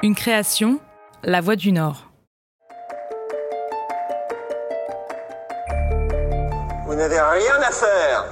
Une 0.00 0.14
création, 0.14 0.78
La 1.24 1.40
Voix 1.40 1.56
du 1.56 1.72
Nord. 1.72 2.08
Vous 6.86 6.94
n'avez 6.94 7.18
rien 7.18 7.56
à 7.60 7.72
faire 7.72 8.24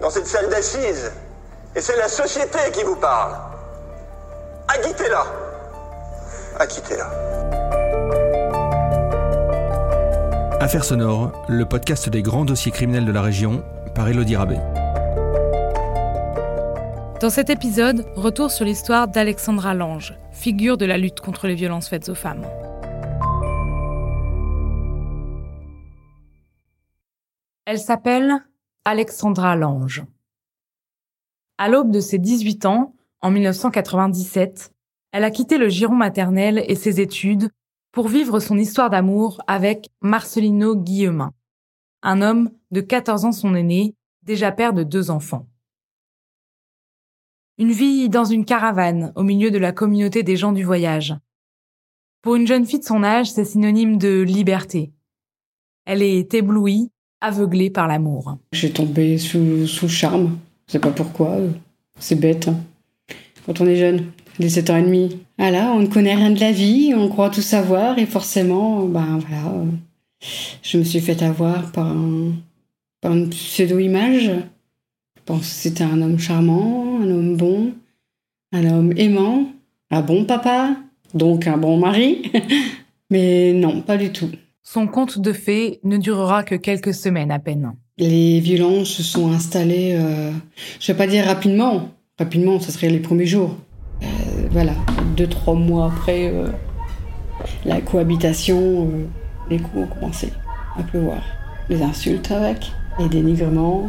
dans 0.00 0.08
cette 0.08 0.26
salle 0.26 0.48
d'assises. 0.48 1.12
Et 1.76 1.82
c'est 1.82 1.98
la 1.98 2.08
société 2.08 2.58
qui 2.72 2.82
vous 2.82 2.96
parle. 2.96 3.36
Acquittez-la. 4.68 5.26
Acquittez-la. 6.58 7.10
Affaires 10.60 10.84
sonores, 10.84 11.32
le 11.46 11.66
podcast 11.66 12.08
des 12.08 12.22
grands 12.22 12.46
dossiers 12.46 12.72
criminels 12.72 13.04
de 13.04 13.12
la 13.12 13.20
région 13.20 13.62
par 13.94 14.08
Elodie 14.08 14.36
Rabé. 14.36 14.56
Dans 17.20 17.28
cet 17.28 17.50
épisode, 17.50 18.06
retour 18.16 18.50
sur 18.50 18.64
l'histoire 18.64 19.08
d'Alexandra 19.08 19.74
Lange, 19.74 20.14
figure 20.32 20.76
de 20.76 20.86
la 20.86 20.98
lutte 20.98 21.20
contre 21.20 21.46
les 21.46 21.54
violences 21.54 21.88
faites 21.88 22.08
aux 22.08 22.14
femmes. 22.14 22.46
Elle 27.66 27.78
s'appelle 27.78 28.34
Alexandra 28.84 29.54
Lange. 29.56 30.04
À 31.58 31.68
l'aube 31.68 31.90
de 31.90 32.00
ses 32.00 32.18
18 32.18 32.66
ans, 32.66 32.94
en 33.20 33.30
1997, 33.30 34.72
elle 35.12 35.24
a 35.24 35.30
quitté 35.30 35.58
le 35.58 35.68
giron 35.68 35.94
maternel 35.94 36.64
et 36.66 36.74
ses 36.74 37.00
études 37.00 37.50
pour 37.92 38.08
vivre 38.08 38.40
son 38.40 38.56
histoire 38.56 38.88
d'amour 38.88 39.42
avec 39.46 39.90
Marcelino 40.00 40.76
Guillemin, 40.76 41.32
un 42.02 42.22
homme 42.22 42.50
de 42.70 42.80
14 42.80 43.24
ans 43.24 43.32
son 43.32 43.54
aîné, 43.54 43.94
déjà 44.22 44.52
père 44.52 44.72
de 44.72 44.84
deux 44.84 45.10
enfants. 45.10 45.49
Une 47.60 47.72
vie 47.72 48.08
dans 48.08 48.24
une 48.24 48.46
caravane 48.46 49.12
au 49.16 49.22
milieu 49.22 49.50
de 49.50 49.58
la 49.58 49.70
communauté 49.70 50.22
des 50.22 50.34
gens 50.34 50.52
du 50.52 50.64
voyage. 50.64 51.14
Pour 52.22 52.34
une 52.34 52.46
jeune 52.46 52.64
fille 52.64 52.78
de 52.78 52.84
son 52.84 53.04
âge, 53.04 53.30
c'est 53.30 53.44
synonyme 53.44 53.98
de 53.98 54.22
liberté. 54.22 54.92
Elle 55.84 56.02
est 56.02 56.32
éblouie, 56.32 56.90
aveuglée 57.20 57.68
par 57.68 57.86
l'amour. 57.86 58.38
J'ai 58.52 58.70
tombé 58.70 59.18
sous, 59.18 59.66
sous 59.66 59.90
charme. 59.90 60.38
Je 60.68 60.72
sais 60.72 60.78
pas 60.78 60.90
pourquoi. 60.90 61.36
C'est 61.98 62.18
bête. 62.18 62.48
hein. 62.48 62.56
Quand 63.44 63.60
on 63.60 63.66
est 63.66 63.76
jeune, 63.76 64.06
dès 64.38 64.48
7 64.48 64.70
ans 64.70 64.76
et 64.78 64.82
demi. 64.82 65.20
Voilà, 65.38 65.70
on 65.72 65.80
ne 65.80 65.86
connaît 65.86 66.14
rien 66.14 66.30
de 66.30 66.40
la 66.40 66.52
vie, 66.52 66.94
on 66.96 67.10
croit 67.10 67.28
tout 67.28 67.42
savoir 67.42 67.98
et 67.98 68.06
forcément, 68.06 68.86
ben 68.86 69.18
voilà, 69.18 69.52
euh, 69.52 69.66
je 70.62 70.78
me 70.78 70.82
suis 70.84 71.00
fait 71.00 71.22
avoir 71.22 71.72
par, 71.72 71.88
un, 71.88 72.32
par 73.02 73.12
une 73.12 73.28
pseudo-image. 73.28 74.30
Je 75.30 75.36
pense 75.36 75.46
que 75.46 75.54
c'était 75.54 75.84
un 75.84 76.02
homme 76.02 76.18
charmant, 76.18 76.98
un 77.00 77.08
homme 77.08 77.36
bon, 77.36 77.72
un 78.50 78.68
homme 78.68 78.92
aimant, 78.96 79.46
un 79.92 80.00
bon 80.00 80.24
papa, 80.24 80.74
donc 81.14 81.46
un 81.46 81.56
bon 81.56 81.78
mari. 81.78 82.32
Mais 83.10 83.52
non, 83.52 83.80
pas 83.80 83.96
du 83.96 84.10
tout. 84.10 84.28
Son 84.64 84.88
conte 84.88 85.20
de 85.20 85.32
fées 85.32 85.78
ne 85.84 85.98
durera 85.98 86.42
que 86.42 86.56
quelques 86.56 86.92
semaines 86.92 87.30
à 87.30 87.38
peine. 87.38 87.74
Les 87.96 88.40
violences 88.40 88.88
se 88.88 89.04
sont 89.04 89.30
installées, 89.30 89.94
euh, 89.94 90.32
je 90.80 90.90
vais 90.90 90.98
pas 90.98 91.06
dire 91.06 91.26
rapidement, 91.26 91.90
rapidement, 92.18 92.58
ce 92.58 92.72
serait 92.72 92.90
les 92.90 92.98
premiers 92.98 93.26
jours. 93.26 93.56
Euh, 94.02 94.06
voilà, 94.50 94.74
deux, 95.16 95.28
trois 95.28 95.54
mois 95.54 95.92
après 95.92 96.26
euh, 96.26 96.48
la 97.64 97.80
cohabitation, 97.80 98.90
les 99.48 99.58
coups 99.60 99.84
ont 99.84 99.94
commencé 99.94 100.32
à 100.76 100.82
pleuvoir. 100.82 101.22
Les 101.68 101.82
insultes 101.82 102.32
avec, 102.32 102.72
les 102.98 103.08
dénigrements, 103.08 103.86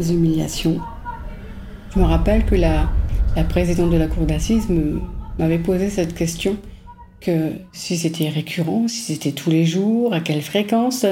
humiliations. 0.00 0.80
Je 1.94 1.98
me 1.98 2.04
rappelle 2.04 2.44
que 2.44 2.54
la, 2.54 2.90
la 3.36 3.44
présidente 3.44 3.90
de 3.90 3.96
la 3.96 4.06
cour 4.06 4.26
d'assises 4.26 4.68
m'avait 5.38 5.58
posé 5.58 5.90
cette 5.90 6.14
question, 6.14 6.56
que 7.20 7.52
si 7.72 7.96
c'était 7.96 8.28
récurrent, 8.28 8.88
si 8.88 9.14
c'était 9.14 9.32
tous 9.32 9.50
les 9.50 9.64
jours, 9.64 10.12
à 10.12 10.20
quelle 10.20 10.42
fréquence. 10.42 11.06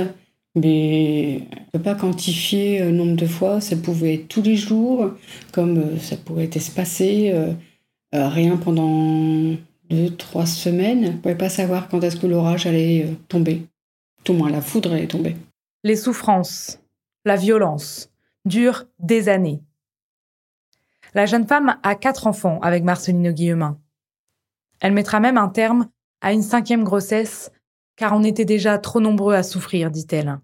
Mais 0.56 1.40
on 1.50 1.55
ne 1.56 1.70
peut 1.72 1.83
pas 1.83 1.95
quantifier 1.96 2.78
le 2.78 2.92
nombre 2.92 3.17
de 3.17 3.27
fois, 3.27 3.61
ça 3.61 3.74
pouvait 3.74 4.14
être 4.14 4.28
tous 4.28 4.42
les 4.42 4.56
jours, 4.56 5.11
comme 5.51 5.78
euh, 5.78 5.98
ça 5.98 6.16
pouvait 6.16 6.45
être 6.45 6.56
espacé, 6.56 7.33
euh, 7.34 7.52
euh, 8.14 8.28
rien 8.28 8.56
pendant 8.56 9.56
deux, 9.90 10.11
trois 10.16 10.46
semaines. 10.46 11.05
On 11.06 11.12
ne 11.12 11.16
pouvait 11.16 11.34
pas 11.34 11.48
savoir 11.48 11.89
quand 11.89 12.05
est-ce 12.05 12.16
que 12.16 12.28
l'orage 12.28 12.66
allait 12.66 13.02
euh, 13.02 13.14
tomber. 13.28 13.62
Tout 14.22 14.33
au 14.33 14.36
moins, 14.36 14.48
la 14.48 14.61
foudre 14.61 14.92
allait 14.92 15.08
tomber. 15.08 15.34
Les 15.83 15.96
souffrances, 15.96 16.78
la 17.24 17.34
violence, 17.34 18.11
durent 18.44 18.86
des 18.98 19.28
années. 19.28 19.62
La 21.14 21.27
jeune 21.27 21.46
femme 21.46 21.78
a 21.82 21.94
quatre 21.94 22.27
enfants 22.27 22.58
avec 22.60 22.82
Marcelino 22.82 23.32
Guillemin. 23.32 23.78
Elle 24.80 24.92
mettra 24.92 25.20
même 25.20 25.38
un 25.38 25.48
terme 25.48 25.88
à 26.20 26.32
une 26.32 26.42
cinquième 26.42 26.84
grossesse, 26.84 27.52
car 27.96 28.12
on 28.14 28.24
était 28.24 28.44
déjà 28.44 28.78
trop 28.78 29.00
nombreux 29.00 29.34
à 29.34 29.42
souffrir, 29.42 29.90
dit-elle. 29.90 30.38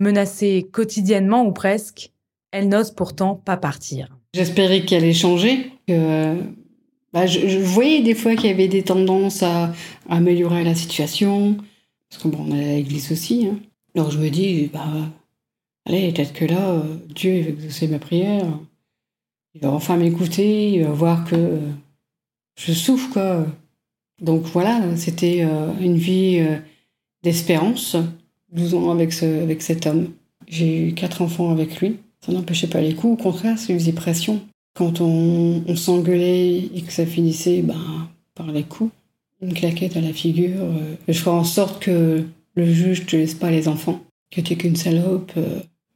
Menacée 0.00 0.68
quotidiennement 0.72 1.44
ou 1.44 1.52
presque, 1.52 2.12
elle 2.50 2.68
n'ose 2.68 2.90
pourtant 2.90 3.34
pas 3.34 3.56
partir. 3.56 4.16
J'espérais 4.34 4.84
qu'elle 4.84 5.04
allait 5.04 5.12
changer. 5.12 5.72
Que, 5.86 6.36
bah, 7.12 7.26
je, 7.26 7.58
voyais 7.58 8.02
des 8.02 8.14
fois 8.14 8.34
qu'il 8.34 8.50
y 8.50 8.52
avait 8.52 8.68
des 8.68 8.82
tendances 8.82 9.42
à, 9.42 9.72
améliorer 10.08 10.64
la 10.64 10.74
situation. 10.74 11.58
Parce 12.08 12.22
que 12.22 12.28
bon, 12.28 12.46
on 12.48 12.56
est 12.56 12.64
à 12.64 12.76
l'église 12.76 13.12
aussi. 13.12 13.46
hein. 13.46 13.58
Alors 13.94 14.10
je 14.10 14.18
me 14.18 14.30
dis, 14.30 14.70
bah, 14.72 14.86
allez, 15.86 16.12
peut-être 16.12 16.32
que 16.32 16.44
là, 16.44 16.70
euh, 16.70 16.96
Dieu 17.14 17.42
va 17.42 17.48
exaucer 17.50 17.88
ma 17.88 17.98
prière. 17.98 18.46
Il 19.54 19.60
va 19.60 19.70
enfin 19.70 19.96
m'écouter, 19.96 20.72
il 20.74 20.84
va 20.84 20.90
voir 20.90 21.24
que 21.24 21.34
euh, 21.34 21.60
je 22.56 22.72
souffre, 22.72 23.10
quoi. 23.12 23.46
Donc 24.20 24.42
voilà, 24.44 24.96
c'était 24.96 25.44
euh, 25.44 25.72
une 25.80 25.96
vie 25.96 26.46
d'espérance. 27.22 27.96
12 28.52 28.74
ans 28.74 28.90
avec, 28.90 29.12
ce, 29.12 29.42
avec 29.42 29.62
cet 29.62 29.86
homme. 29.86 30.10
J'ai 30.46 30.88
eu 30.88 30.94
quatre 30.94 31.22
enfants 31.22 31.50
avec 31.50 31.80
lui. 31.80 31.96
Ça 32.24 32.32
n'empêchait 32.32 32.66
pas 32.66 32.80
les 32.80 32.94
coups, 32.94 33.14
au 33.14 33.22
contraire, 33.22 33.58
ça 33.58 33.74
faisait 33.74 33.92
pression. 33.92 34.40
Quand 34.74 35.00
on, 35.00 35.74
s'engueulait 35.74 36.58
et 36.58 36.82
que 36.82 36.92
ça 36.92 37.04
finissait 37.04 37.62
ben, 37.62 38.08
par 38.34 38.52
les 38.52 38.62
coups, 38.62 38.92
une 39.40 39.54
claquette 39.54 39.96
à 39.96 40.00
la 40.00 40.12
figure, 40.12 40.66
je 41.08 41.12
ferais 41.18 41.36
en 41.36 41.44
sorte 41.44 41.82
que 41.82 42.24
le 42.54 42.72
juge 42.72 43.06
te 43.06 43.16
laisse 43.16 43.34
pas 43.34 43.50
les 43.50 43.68
enfants, 43.68 44.02
que 44.30 44.40
t'es 44.40 44.56
qu'une 44.56 44.76
salope, 44.76 45.32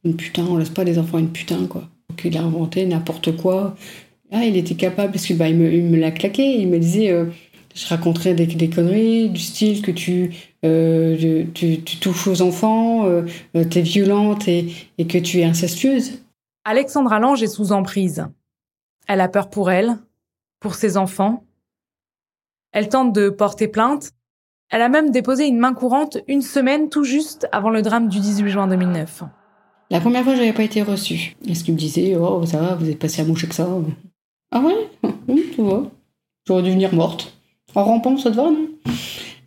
une 0.07 0.15
putain, 0.15 0.45
on 0.45 0.57
laisse 0.57 0.69
pas 0.69 0.83
les 0.83 0.97
enfants 0.97 1.19
une 1.19 1.31
putain, 1.31 1.65
quoi. 1.67 1.87
Qu'il 2.17 2.37
a 2.37 2.41
inventé 2.41 2.85
n'importe 2.85 3.35
quoi. 3.37 3.75
Ah, 4.31 4.43
il 4.43 4.57
était 4.57 4.75
capable, 4.75 5.13
parce 5.13 5.25
que 5.25 5.33
bah, 5.33 5.47
il 5.49 5.55
me, 5.55 5.71
il 5.71 5.99
l'a 5.99 6.11
claqué, 6.11 6.59
il 6.59 6.67
me 6.67 6.79
disait, 6.79 7.11
euh, 7.11 7.25
je 7.77 7.87
raconterais 7.87 8.33
des, 8.33 8.69
conneries 8.69 9.29
du 9.29 9.39
style 9.39 9.81
que 9.81 9.91
tu, 9.91 10.31
euh, 10.65 11.45
tu, 11.53 11.83
tu 11.83 11.97
touches 11.97 12.27
aux 12.27 12.41
enfants, 12.41 13.05
euh, 13.05 13.23
euh, 13.55 13.63
t'es 13.63 13.81
violente 13.81 14.47
et, 14.47 14.73
et 14.97 15.05
que 15.05 15.17
tu 15.19 15.39
es 15.39 15.45
incestueuse. 15.45 16.23
Alexandra 16.65 17.19
Lange 17.19 17.43
est 17.43 17.47
sous 17.47 17.71
emprise. 17.71 18.25
Elle 19.07 19.21
a 19.21 19.29
peur 19.29 19.49
pour 19.49 19.69
elle, 19.69 19.97
pour 20.59 20.73
ses 20.73 20.97
enfants. 20.97 21.43
Elle 22.71 22.89
tente 22.89 23.13
de 23.13 23.29
porter 23.29 23.67
plainte. 23.67 24.11
Elle 24.69 24.81
a 24.81 24.89
même 24.89 25.11
déposé 25.11 25.45
une 25.45 25.59
main 25.59 25.73
courante 25.73 26.17
une 26.27 26.41
semaine 26.41 26.89
tout 26.89 27.03
juste 27.03 27.47
avant 27.51 27.69
le 27.69 27.81
drame 27.81 28.09
du 28.09 28.19
18 28.19 28.49
juin 28.49 28.67
2009. 28.67 29.23
La 29.89 30.01
première 30.01 30.23
fois, 30.23 30.35
j'avais 30.35 30.53
pas 30.53 30.63
été 30.63 30.81
reçue. 30.81 31.35
Est-ce 31.47 31.63
qu'il 31.63 31.73
me 31.73 31.79
disait, 31.79 32.15
oh, 32.17 32.45
ça 32.45 32.59
va, 32.59 32.75
vous 32.75 32.89
êtes 32.89 32.99
passé 32.99 33.21
à 33.21 33.25
moucher 33.25 33.47
que 33.47 33.55
ça? 33.55 33.67
Ah 34.51 34.59
ouais? 34.59 34.75
Oui, 35.27 35.45
tu 35.53 35.61
vois. 35.61 35.89
J'aurais 36.45 36.63
dû 36.63 36.71
venir 36.71 36.93
morte. 36.93 37.33
En 37.75 37.83
rampant, 37.83 38.17
ça 38.17 38.31
te 38.31 38.37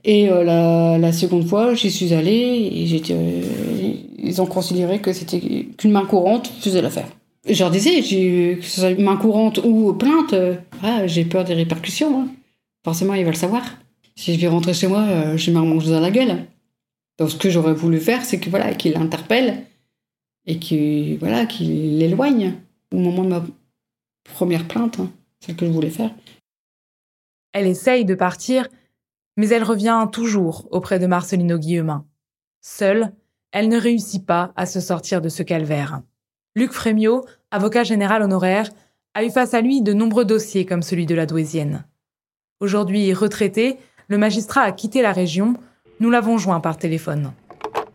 Et 0.05 0.31
euh, 0.31 0.99
la, 0.99 1.13
seconde 1.13 1.47
fois, 1.47 1.75
j'y 1.75 1.91
suis 1.91 2.13
allée 2.15 2.71
et 2.73 3.03
euh, 3.11 3.43
ils 4.19 4.41
ont 4.41 4.47
considéré 4.47 5.01
que 5.01 5.13
c'était 5.13 5.41
qu'une 5.41 5.91
main 5.91 6.05
courante 6.05 6.49
faisait 6.61 6.83
l'affaire. 6.83 7.09
Je 7.49 7.59
leur 7.59 7.71
disais, 7.71 8.01
que 8.01 8.63
ce 8.63 8.81
soit 8.81 8.99
main 8.99 9.17
courante 9.17 9.61
ou 9.65 9.95
plainte, 9.95 10.35
euh, 10.35 10.57
ah, 10.83 11.07
j'ai 11.07 11.25
peur 11.25 11.45
des 11.45 11.55
répercussions. 11.55 12.21
hein. 12.21 12.29
Forcément, 12.85 13.15
ils 13.15 13.25
veulent 13.25 13.37
savoir. 13.37 13.63
Si 14.17 14.35
je 14.35 14.41
vais 14.41 14.49
rentrer 14.49 14.75
chez 14.75 14.87
moi, 14.87 15.37
j'ai 15.37 15.53
ma 15.53 15.61
manger 15.61 15.91
dans 15.91 16.01
la 16.01 16.11
gueule. 16.11 16.45
Donc, 17.19 17.31
ce 17.31 17.37
que 17.37 17.51
j'aurais 17.51 17.73
voulu 17.75 17.99
faire, 17.99 18.25
c'est 18.25 18.39
que 18.39 18.51
voilà, 18.51 18.75
qu'il 18.75 18.93
l'interpelle 18.93 19.65
et 20.51 20.59
qu'il 20.59 21.17
voilà, 21.19 21.47
qu'il 21.47 21.99
l'éloigne 21.99 22.55
au 22.93 22.99
moment 22.99 23.23
de 23.23 23.29
ma 23.29 23.45
première 24.35 24.67
plainte, 24.67 24.99
hein, 24.99 25.09
celle 25.39 25.55
que 25.55 25.65
je 25.65 25.71
voulais 25.71 25.91
faire. 25.91 26.11
Elle 27.53 27.69
essaye 27.69 28.05
de 28.05 28.17
partir, 28.17 28.69
mais 29.37 29.49
elle 29.49 29.63
revient 29.63 30.09
toujours 30.11 30.67
auprès 30.73 30.99
de 30.99 31.07
Marcelino 31.07 31.57
Guillemin. 31.57 32.05
Seule, 32.61 33.13
elle 33.53 33.69
ne 33.69 33.79
réussit 33.79 34.27
pas 34.27 34.53
à 34.57 34.67
se 34.67 34.81
sortir 34.81 35.21
de 35.21 35.29
ce 35.29 35.45
calvaire. 35.45 36.03
Luc 36.57 36.73
Frémiot, 36.73 37.25
avocat 37.53 37.85
général 37.85 38.23
honoraire, 38.23 38.71
a 39.15 39.25
eu 39.25 39.31
face 39.31 39.55
à 39.55 39.61
lui 39.61 39.83
de 39.83 39.93
nombreux 39.93 40.25
dossiers 40.25 40.67
comme 40.67 40.83
celui 40.83 41.07
de 41.07 41.15
la 41.15 41.27
Douaisienne. 41.27 41.85
Aujourd'hui 42.59 43.13
retraité, 43.15 43.79
le 44.09 44.19
magistrat 44.19 44.63
a 44.63 44.73
quitté 44.73 45.01
la 45.01 45.13
région. 45.13 45.55
Nous 46.01 46.11
l'avons 46.11 46.39
joint 46.39 46.61
par 46.61 46.77
téléphone. 46.77 47.33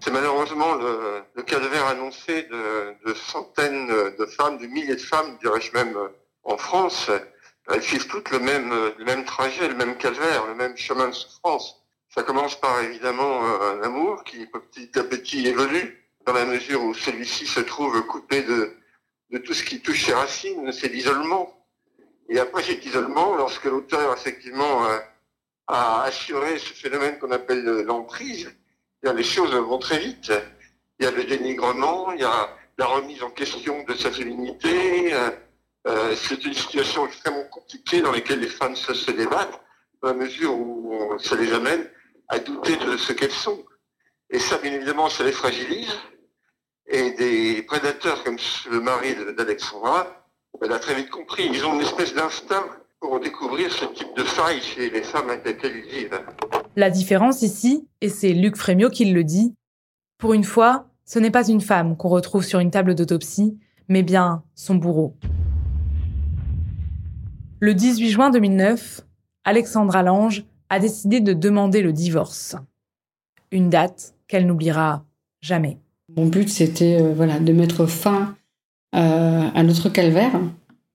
C'est 0.05 0.11
malheureusement 0.11 0.75
le, 0.75 1.23
le 1.33 1.41
calvaire 1.41 1.87
annoncé 1.87 2.43
de, 2.43 3.13
centaines 3.15 3.87
de 3.87 4.25
femmes, 4.27 4.59
de 4.59 4.67
milliers 4.67 4.93
de 4.93 5.01
femmes, 5.01 5.35
dirais-je 5.41 5.73
même, 5.73 5.97
en 6.43 6.57
France. 6.57 7.09
elles 7.71 7.81
suivent 7.81 8.05
toutes 8.05 8.29
le 8.29 8.37
même, 8.37 8.69
le 8.99 9.03
même 9.03 9.25
trajet, 9.25 9.67
le 9.67 9.73
même 9.73 9.97
calvaire, 9.97 10.45
le 10.45 10.53
même 10.53 10.77
chemin 10.77 11.07
de 11.07 11.11
souffrance. 11.11 11.83
Ça 12.13 12.21
commence 12.21 12.53
par 12.53 12.81
évidemment 12.81 13.45
un 13.63 13.81
amour 13.81 14.23
qui 14.23 14.45
petit 14.45 14.91
à 14.99 15.03
petit 15.03 15.47
évolue 15.47 16.05
dans 16.27 16.33
la 16.33 16.45
mesure 16.45 16.83
où 16.83 16.93
celui-ci 16.93 17.47
se 17.47 17.61
trouve 17.61 18.05
coupé 18.05 18.43
de, 18.43 18.77
de 19.31 19.39
tout 19.39 19.55
ce 19.55 19.63
qui 19.63 19.81
touche 19.81 20.05
ses 20.05 20.13
racines, 20.13 20.71
c'est 20.71 20.89
l'isolement. 20.89 21.51
Et 22.29 22.37
après 22.37 22.61
cet 22.61 22.85
isolement, 22.85 23.33
lorsque 23.33 23.65
l'auteur 23.65 24.13
effectivement 24.13 24.85
euh, 24.85 24.99
a 25.65 26.03
assuré 26.03 26.59
ce 26.59 26.73
phénomène 26.73 27.17
qu'on 27.17 27.31
appelle 27.31 27.63
l'emprise, 27.87 28.55
les 29.13 29.23
choses 29.23 29.53
vont 29.53 29.79
très 29.79 29.99
vite. 29.99 30.31
Il 30.99 31.05
y 31.05 31.07
a 31.07 31.11
le 31.11 31.23
dénigrement, 31.23 32.11
il 32.13 32.21
y 32.21 32.25
a 32.25 32.49
la 32.77 32.85
remise 32.85 33.21
en 33.23 33.29
question 33.29 33.83
de 33.83 33.93
sa 33.93 34.11
féminité. 34.11 35.13
Euh, 35.13 35.29
euh, 35.87 36.15
c'est 36.15 36.43
une 36.45 36.53
situation 36.53 37.05
extrêmement 37.05 37.43
compliquée 37.45 38.01
dans 38.01 38.11
laquelle 38.11 38.39
les 38.39 38.49
femmes 38.49 38.75
se, 38.75 38.93
se 38.93 39.11
débattent, 39.11 39.61
la 40.01 40.13
mesure 40.13 40.53
où 40.53 41.17
ça 41.19 41.35
les 41.35 41.53
amène 41.53 41.89
à 42.27 42.39
douter 42.39 42.75
de 42.77 42.97
ce 42.97 43.13
qu'elles 43.13 43.31
sont. 43.31 43.63
Et 44.29 44.39
ça, 44.39 44.57
bien 44.57 44.73
évidemment, 44.73 45.09
ça 45.09 45.23
les 45.23 45.31
fragilise. 45.31 45.93
Et 46.87 47.11
des 47.11 47.63
prédateurs 47.63 48.23
comme 48.23 48.37
le 48.69 48.79
mari 48.79 49.15
d'Alexandra, 49.35 50.25
elle 50.61 50.71
a 50.71 50.79
très 50.79 50.93
vite 50.95 51.09
compris. 51.09 51.49
Ils 51.51 51.65
ont 51.65 51.73
une 51.73 51.81
espèce 51.81 52.13
d'instinct 52.13 52.65
pour 52.99 53.19
découvrir 53.19 53.71
ce 53.71 53.85
type 53.85 54.15
de 54.15 54.23
faille 54.23 54.61
chez 54.61 54.89
les 54.89 55.03
femmes 55.03 55.29
avec 55.29 55.45
lesquelles 55.45 55.77
ils 55.77 55.91
vivent. 55.91 56.19
La 56.77 56.89
différence 56.89 57.41
ici, 57.41 57.87
et 58.01 58.09
c'est 58.09 58.33
Luc 58.33 58.57
Frémiot 58.57 58.89
qui 58.89 59.05
le 59.05 59.23
dit, 59.23 59.53
pour 60.17 60.33
une 60.33 60.43
fois, 60.43 60.89
ce 61.05 61.19
n'est 61.19 61.31
pas 61.31 61.47
une 61.47 61.61
femme 61.61 61.95
qu'on 61.95 62.09
retrouve 62.09 62.43
sur 62.43 62.59
une 62.59 62.69
table 62.71 62.95
d'autopsie, 62.95 63.57
mais 63.87 64.03
bien 64.03 64.43
son 64.55 64.75
bourreau. 64.75 65.15
Le 67.61 67.73
18 67.73 68.09
juin 68.09 68.29
2009, 68.29 69.01
Alexandra 69.45 70.03
Lange 70.03 70.43
a 70.69 70.79
décidé 70.79 71.21
de 71.21 71.31
demander 71.31 71.81
le 71.81 71.93
divorce. 71.93 72.57
Une 73.51 73.69
date 73.69 74.13
qu'elle 74.27 74.45
n'oubliera 74.45 75.05
jamais. 75.41 75.79
Mon 76.17 76.25
but, 76.25 76.49
c'était 76.49 77.01
euh, 77.01 77.13
voilà, 77.13 77.39
de 77.39 77.53
mettre 77.53 77.85
fin 77.85 78.35
euh, 78.95 79.49
à 79.53 79.63
notre 79.63 79.87
calvaire. 79.87 80.41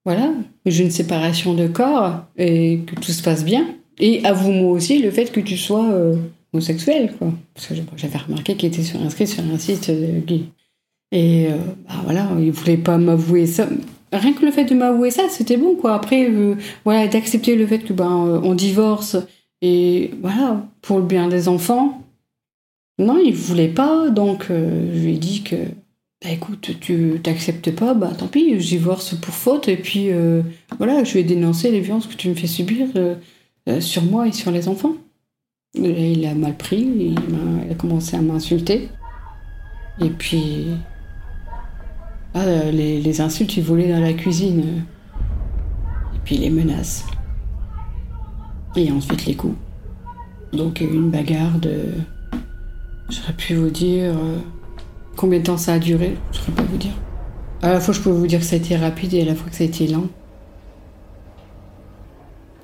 Voilà, 0.04 0.30
j'ai 0.66 0.84
une 0.84 0.90
séparation 0.90 1.54
de 1.54 1.68
corps 1.68 2.24
et 2.36 2.80
que 2.86 2.96
tout 2.96 3.12
se 3.12 3.22
passe 3.22 3.44
bien. 3.44 3.66
Et 4.00 4.24
avoue-moi 4.24 4.72
aussi 4.72 4.98
le 4.98 5.10
fait 5.10 5.30
que 5.30 5.40
tu 5.40 5.56
sois 5.56 5.92
euh, 5.92 6.16
homosexuel, 6.52 7.14
quoi. 7.18 7.32
Parce 7.54 7.68
que 7.68 7.74
j'avais 7.96 8.18
remarqué 8.18 8.56
qu'il 8.56 8.68
était 8.68 8.96
inscrit 8.96 9.26
sur 9.26 9.44
un 9.44 9.58
site 9.58 9.90
gay. 10.26 10.42
Et 11.12 11.48
bah, 11.88 11.94
voilà, 12.04 12.28
il 12.38 12.50
voulait 12.50 12.76
pas 12.76 12.98
m'avouer 12.98 13.46
ça. 13.46 13.68
Rien 14.12 14.32
que 14.32 14.44
le 14.44 14.50
fait 14.50 14.64
de 14.64 14.74
m'avouer 14.74 15.10
ça, 15.10 15.28
c'était 15.28 15.56
bon, 15.56 15.76
quoi. 15.76 15.94
Après, 15.94 16.30
voilà, 16.84 17.06
d'accepter 17.08 17.56
le 17.56 17.66
fait 17.66 17.80
que 17.80 17.92
ben 17.92 18.40
on 18.42 18.54
divorce 18.54 19.16
et 19.62 20.12
voilà, 20.22 20.66
pour 20.82 20.98
le 20.98 21.04
bien 21.04 21.28
des 21.28 21.48
enfants, 21.48 22.02
non, 22.98 23.18
il 23.18 23.34
voulait 23.34 23.68
pas, 23.68 24.10
donc 24.10 24.46
euh, 24.50 24.90
je 24.94 25.00
lui 25.00 25.14
ai 25.14 25.18
dit 25.18 25.42
que, 25.42 25.56
bah, 26.22 26.30
écoute, 26.30 26.70
tu 26.80 27.20
t'acceptes 27.22 27.74
pas, 27.74 27.94
bah 27.94 28.12
tant 28.16 28.28
pis, 28.28 28.60
j'y 28.60 28.76
divorce 28.76 29.14
pour 29.14 29.34
faute, 29.34 29.68
et 29.68 29.76
puis 29.76 30.10
euh, 30.10 30.42
voilà, 30.78 31.04
je 31.04 31.14
vais 31.14 31.22
dénoncer 31.24 31.70
les 31.70 31.80
violences 31.80 32.06
que 32.06 32.14
tu 32.14 32.28
me 32.28 32.34
fais 32.34 32.46
subir 32.46 32.88
euh, 32.96 33.14
sur 33.80 34.02
moi 34.02 34.28
et 34.28 34.32
sur 34.32 34.50
les 34.50 34.68
enfants. 34.68 34.94
il 35.74 36.26
a 36.26 36.34
mal 36.34 36.56
pris, 36.56 36.80
il 36.82 37.18
a, 37.70 37.74
commencé 37.74 38.16
à 38.16 38.20
m'insulter. 38.20 38.88
Et 40.00 40.10
puis, 40.10 40.66
ah, 42.34 42.70
les, 42.70 43.20
insultes, 43.20 43.56
il 43.56 43.62
volait 43.62 43.92
dans 43.92 44.00
la 44.00 44.12
cuisine. 44.12 44.84
Et 46.14 46.18
puis 46.24 46.36
les 46.36 46.50
menaces. 46.50 47.06
Et 48.76 48.90
ensuite 48.90 49.26
les 49.26 49.34
coups. 49.34 49.56
Donc 50.52 50.80
une 50.80 51.10
bagarre 51.10 51.58
de 51.58 51.94
J'aurais 53.10 53.32
pu 53.32 53.54
vous 53.54 53.70
dire 53.70 54.16
euh, 54.16 54.38
combien 55.16 55.40
de 55.40 55.44
temps 55.44 55.56
ça 55.56 55.74
a 55.74 55.78
duré, 55.80 56.16
je 56.30 56.50
ne 56.50 56.56
pas 56.56 56.62
vous 56.62 56.76
dire. 56.76 56.92
À 57.60 57.72
la 57.72 57.80
fois, 57.80 57.92
je 57.92 58.00
peux 58.00 58.10
vous 58.10 58.26
dire 58.26 58.38
que 58.38 58.44
ça 58.44 58.54
a 58.54 58.58
été 58.58 58.76
rapide 58.76 59.14
et 59.14 59.22
à 59.22 59.24
la 59.24 59.34
fois 59.34 59.50
que 59.50 59.56
ça 59.56 59.64
a 59.64 59.66
été 59.66 59.88
lent. 59.88 60.06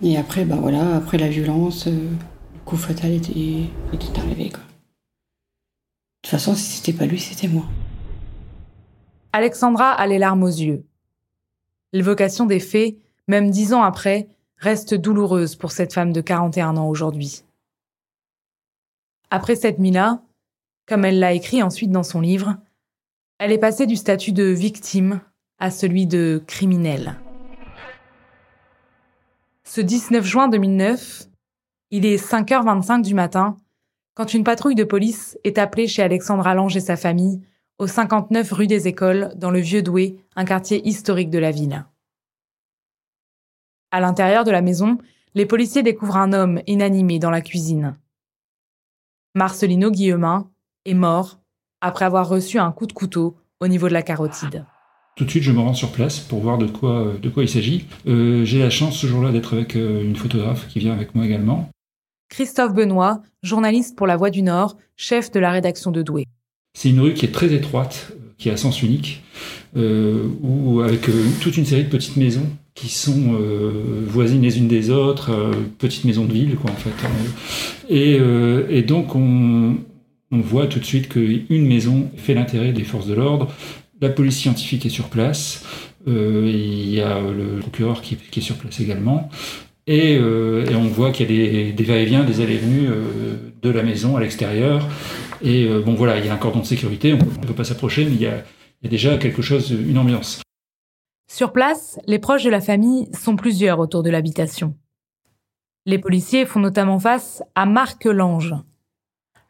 Et 0.03 0.17
après, 0.17 0.45
bah 0.45 0.57
voilà, 0.61 0.97
après 0.97 1.19
la 1.19 1.29
violence, 1.29 1.87
euh, 1.87 1.91
le 1.91 2.61
coup 2.65 2.77
fatal 2.77 3.13
était, 3.13 3.65
était 3.93 4.19
arrivé. 4.19 4.51
Quoi. 4.51 4.61
De 4.61 6.29
toute 6.29 6.31
façon, 6.31 6.55
si 6.55 6.79
c'était 6.79 6.97
pas 6.97 7.07
lui, 7.07 7.19
c'était 7.19 7.49
moi. 7.49 7.65
Alexandra 9.33 9.93
a 9.93 10.07
les 10.07 10.19
larmes 10.19 10.43
aux 10.43 10.49
yeux. 10.49 10.85
L'évocation 11.93 12.47
des 12.47 12.61
faits, 12.61 12.97
même 13.29 13.51
dix 13.51 13.73
ans 13.73 13.83
après, 13.83 14.29
reste 14.59 14.95
douloureuse 14.95 15.57
pour 15.57 15.73
cette 15.73 15.93
femme 15.93 16.13
de 16.13 16.21
41 16.21 16.77
ans 16.77 16.89
aujourd'hui. 16.89 17.43
Après 19.31 19.57
cette 19.57 19.79
nuit-là, 19.79 20.23
comme 20.87 21.05
elle 21.05 21.19
l'a 21.19 21.33
écrit 21.33 21.63
ensuite 21.63 21.91
dans 21.91 22.03
son 22.03 22.21
livre, 22.21 22.57
elle 23.39 23.53
est 23.53 23.59
passée 23.59 23.87
du 23.87 23.97
statut 23.97 24.33
de 24.33 24.45
victime 24.45 25.21
à 25.59 25.71
celui 25.71 26.07
de 26.07 26.43
criminel. 26.47 27.17
Ce 29.77 29.83
19 29.83 30.25
juin 30.25 30.49
2009, 30.49 31.27
il 31.91 32.07
est 32.07 32.17
5h25 32.17 33.03
du 33.03 33.13
matin 33.13 33.59
quand 34.15 34.33
une 34.33 34.43
patrouille 34.43 34.75
de 34.75 34.85
police 34.85 35.37
est 35.45 35.59
appelée 35.59 35.87
chez 35.87 36.03
Alexandre 36.03 36.47
Allange 36.47 36.79
et 36.79 36.81
sa 36.81 36.97
famille 36.97 37.43
au 37.77 37.87
59 37.87 38.53
rue 38.53 38.69
des 38.69 38.89
Écoles 38.89 39.35
dans 39.37 39.51
le 39.51 39.59
Vieux-Douai, 39.59 40.17
un 40.35 40.47
quartier 40.47 40.81
historique 40.89 41.29
de 41.29 41.39
la 41.39 41.51
ville. 41.51 41.85
À 43.91 44.01
l'intérieur 44.01 44.45
de 44.45 44.51
la 44.51 44.63
maison, 44.63 44.97
les 45.35 45.45
policiers 45.45 45.83
découvrent 45.83 46.17
un 46.17 46.33
homme 46.33 46.63
inanimé 46.67 47.19
dans 47.19 47.29
la 47.29 47.43
cuisine. 47.43 47.99
Marcelino 49.35 49.91
Guillemin, 49.91 50.51
est 50.87 50.95
mort 50.95 51.39
après 51.83 52.07
avoir 52.07 52.31
reçu 52.31 52.59
un 52.59 52.73
coup 52.73 52.87
de 52.87 52.95
couteau 52.95 53.37
au 53.61 53.69
niveau 53.69 53.89
de 53.89 53.93
la 53.93 54.03
carotide. 54.03 54.65
Tout 55.17 55.25
de 55.25 55.31
suite, 55.31 55.45
je 55.45 55.53
me 55.53 55.61
rends 55.61 55.73
sur 55.73 55.93
place 55.93 56.21
pour 56.21 56.41
voir 56.41 56.59
de 56.59 56.67
quoi, 56.67 57.15
de 57.23 57.31
quoi 57.31 57.43
il 57.43 57.49
s'agit. 57.49 57.87
Euh, 58.07 58.45
j'ai 58.45 58.59
la 58.59 58.69
chance 58.69 58.99
ce 58.99 59.07
jour-là 59.07 59.33
d'être 59.33 59.55
avec 59.55 59.75
euh, 59.75 60.05
une 60.05 60.15
photographe 60.15 60.69
qui 60.69 60.79
vient 60.79 60.93
avec 60.93 61.15
moi 61.15 61.25
également. 61.25 61.71
Christophe 62.29 62.75
Benoît, 62.75 63.23
journaliste 63.43 63.97
pour 63.97 64.07
La 64.07 64.19
Voix 64.19 64.29
du 64.29 64.43
Nord, 64.43 64.77
chef 64.95 65.31
de 65.31 65.41
la 65.41 65.51
rédaction 65.51 65.91
de 65.91 66.03
Douai. 66.03 66.25
C'est 66.77 66.91
une 66.91 67.01
rue 67.01 67.15
qui 67.15 67.25
est 67.25 67.33
très 67.33 67.51
étroite, 67.55 68.09
euh, 68.11 68.35
qui 68.37 68.51
est 68.51 68.53
à 68.53 68.59
sens 68.59 68.83
unique, 68.83 69.23
où 69.75 70.81
avec 70.81 71.09
toute 71.41 71.57
une 71.57 71.65
série 71.65 71.85
de 71.85 71.89
petites 71.89 72.17
maisons 72.17 72.49
qui 72.75 72.89
sont 72.89 73.39
voisines 74.07 74.41
les 74.41 74.57
unes 74.57 74.69
des 74.69 74.91
autres, 74.91 75.31
petites 75.79 76.05
maisons 76.05 76.25
de 76.25 76.33
ville, 76.33 76.57
quoi, 76.57 76.71
en 76.71 76.75
fait. 76.75 76.91
Et, 77.91 78.19
et 78.71 78.83
donc, 78.83 79.15
on, 79.15 79.77
on 80.31 80.41
voit 80.41 80.67
tout 80.67 80.79
de 80.79 80.85
suite 80.85 81.09
qu'une 81.09 81.67
maison 81.67 82.11
fait 82.17 82.33
l'intérêt 82.35 82.73
des 82.73 82.85
forces 82.85 83.07
de 83.07 83.15
l'ordre. 83.15 83.53
La 84.01 84.11
police 84.11 84.37
scientifique 84.37 84.85
est 84.87 84.91
sur 84.91 85.09
place. 85.09 85.65
Euh, 86.07 86.43
il 86.47 86.91
y 86.91 87.01
a 87.01 87.21
le 87.21 87.61
procureur 87.61 88.03
qui, 88.03 88.15
est 88.15 88.41
sur 88.41 88.57
place 88.57 88.81
également. 88.81 89.29
Et, 89.87 90.17
euh, 90.19 90.65
on 90.75 90.89
voit 90.89 91.13
qu'il 91.13 91.31
y 91.31 91.69
a 91.69 91.73
des, 91.73 91.85
va-et-vient, 91.85 92.25
des 92.25 92.41
allées-venues 92.41 92.89
euh, 92.89 93.37
de 93.63 93.71
la 93.71 93.83
maison 93.83 94.17
à 94.17 94.21
l'extérieur. 94.21 94.87
Et 95.43 95.69
bon, 95.85 95.95
voilà, 95.95 96.19
il 96.19 96.25
y 96.25 96.29
a 96.29 96.35
un 96.35 96.39
cordon 96.39 96.61
de 96.61 96.65
sécurité, 96.65 97.13
on 97.13 97.19
ne 97.19 97.47
peut 97.47 97.55
pas 97.55 97.65
s'approcher, 97.65 98.07
mais 98.07 98.13
il 98.13 98.23
y 98.23 98.27
a 98.27 98.43
déjà 98.85 99.19
quelque 99.19 99.43
chose, 99.43 99.71
une 99.71 99.99
ambiance. 99.99 100.41
Sur 101.31 101.53
place, 101.53 101.99
les 102.07 102.19
proches 102.19 102.45
de 102.45 102.51
la 102.51 102.63
famille 102.63 103.09
sont 103.13 103.37
plusieurs 103.37 103.79
autour 103.79 104.03
de 104.03 104.09
l'habitation. 104.09 104.75
Les 105.85 105.99
policiers 105.99 106.47
font 106.47 106.61
notamment 106.61 106.99
face 106.99 107.43
à 107.55 107.67
Marc 107.67 108.07
Lange, 108.07 108.55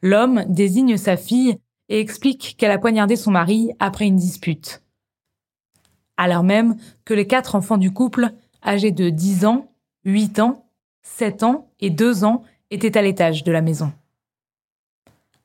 L'homme 0.03 0.45
désigne 0.49 0.97
sa 0.97 1.17
fille 1.17 1.59
et 1.88 2.00
explique 2.00 2.57
qu'elle 2.59 2.71
a 2.71 2.78
poignardé 2.78 3.16
son 3.16 3.31
mari 3.31 3.71
après 3.78 4.07
une 4.07 4.16
dispute. 4.16 4.83
Alors 6.16 6.43
même 6.43 6.76
que 7.05 7.14
les 7.14 7.26
quatre 7.26 7.55
enfants 7.55 7.76
du 7.76 7.93
couple, 7.93 8.31
âgés 8.64 8.90
de 8.90 9.11
10 9.11 9.45
ans, 9.45 9.73
8 10.05 10.40
ans, 10.40 10.66
7 11.02 11.43
ans 11.43 11.71
et 11.81 11.90
2 11.90 12.25
ans, 12.25 12.43
étaient 12.71 12.97
à 12.97 13.02
l'étage 13.02 13.45
de 13.45 13.52
la 13.52 13.62
maison. 13.62 13.93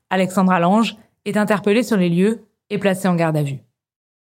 Alexandra 0.10 0.60
Lange 0.60 0.98
est 1.26 1.38
interpellée 1.38 1.84
sur 1.84 1.98
les 1.98 2.10
lieux 2.10 2.46
et 2.70 2.78
placée 2.78 3.08
en 3.08 3.16
garde 3.16 3.38
à 3.38 3.44
vue. 3.44 3.60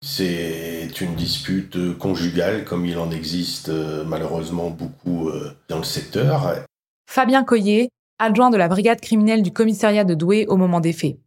C'est 0.05 1.01
une 1.01 1.15
dispute 1.15 1.97
conjugale 1.97 2.65
comme 2.65 2.85
il 2.85 2.99
en 2.99 3.11
existe 3.13 3.69
euh, 3.69 4.05
malheureusement 4.05 4.69
beaucoup 4.69 5.29
euh, 5.29 5.57
dans 5.69 5.79
le 5.79 5.85
secteur. 5.85 6.65
Fabien 7.09 7.45
Coyer 7.45 7.89
adjoint 8.19 8.51
de 8.51 8.57
la 8.57 8.69
brigade 8.69 9.01
criminelle 9.01 9.43
du 9.43 9.53
commissariat 9.53 10.05
de 10.05 10.15
Douai 10.15 10.47
au 10.49 10.57
moment 10.57 10.81
des 10.81 10.93
faits. 10.93 11.19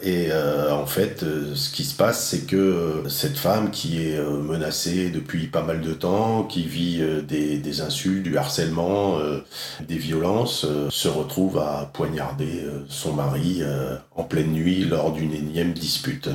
Et 0.00 0.28
euh, 0.30 0.72
en 0.72 0.86
fait, 0.86 1.24
euh, 1.24 1.56
ce 1.56 1.72
qui 1.72 1.82
se 1.82 1.96
passe, 1.96 2.28
c'est 2.28 2.46
que 2.46 2.56
euh, 2.56 3.08
cette 3.08 3.36
femme 3.36 3.72
qui 3.72 4.06
est 4.06 4.20
menacée 4.20 5.10
depuis 5.10 5.48
pas 5.48 5.62
mal 5.62 5.80
de 5.80 5.92
temps, 5.92 6.44
qui 6.44 6.62
vit 6.62 7.02
des, 7.26 7.80
insultes, 7.80 8.22
du 8.22 8.36
harcèlement, 8.36 9.18
des 9.86 9.96
violences, 9.96 10.66
se 10.90 11.08
retrouve 11.08 11.58
à 11.58 11.90
poignarder 11.92 12.64
son 12.88 13.12
mari 13.12 13.62
en 14.14 14.24
pleine 14.24 14.52
nuit 14.52 14.84
lors 14.84 15.12
d'une 15.12 15.32
énième 15.32 15.72
dispute. 15.72 16.28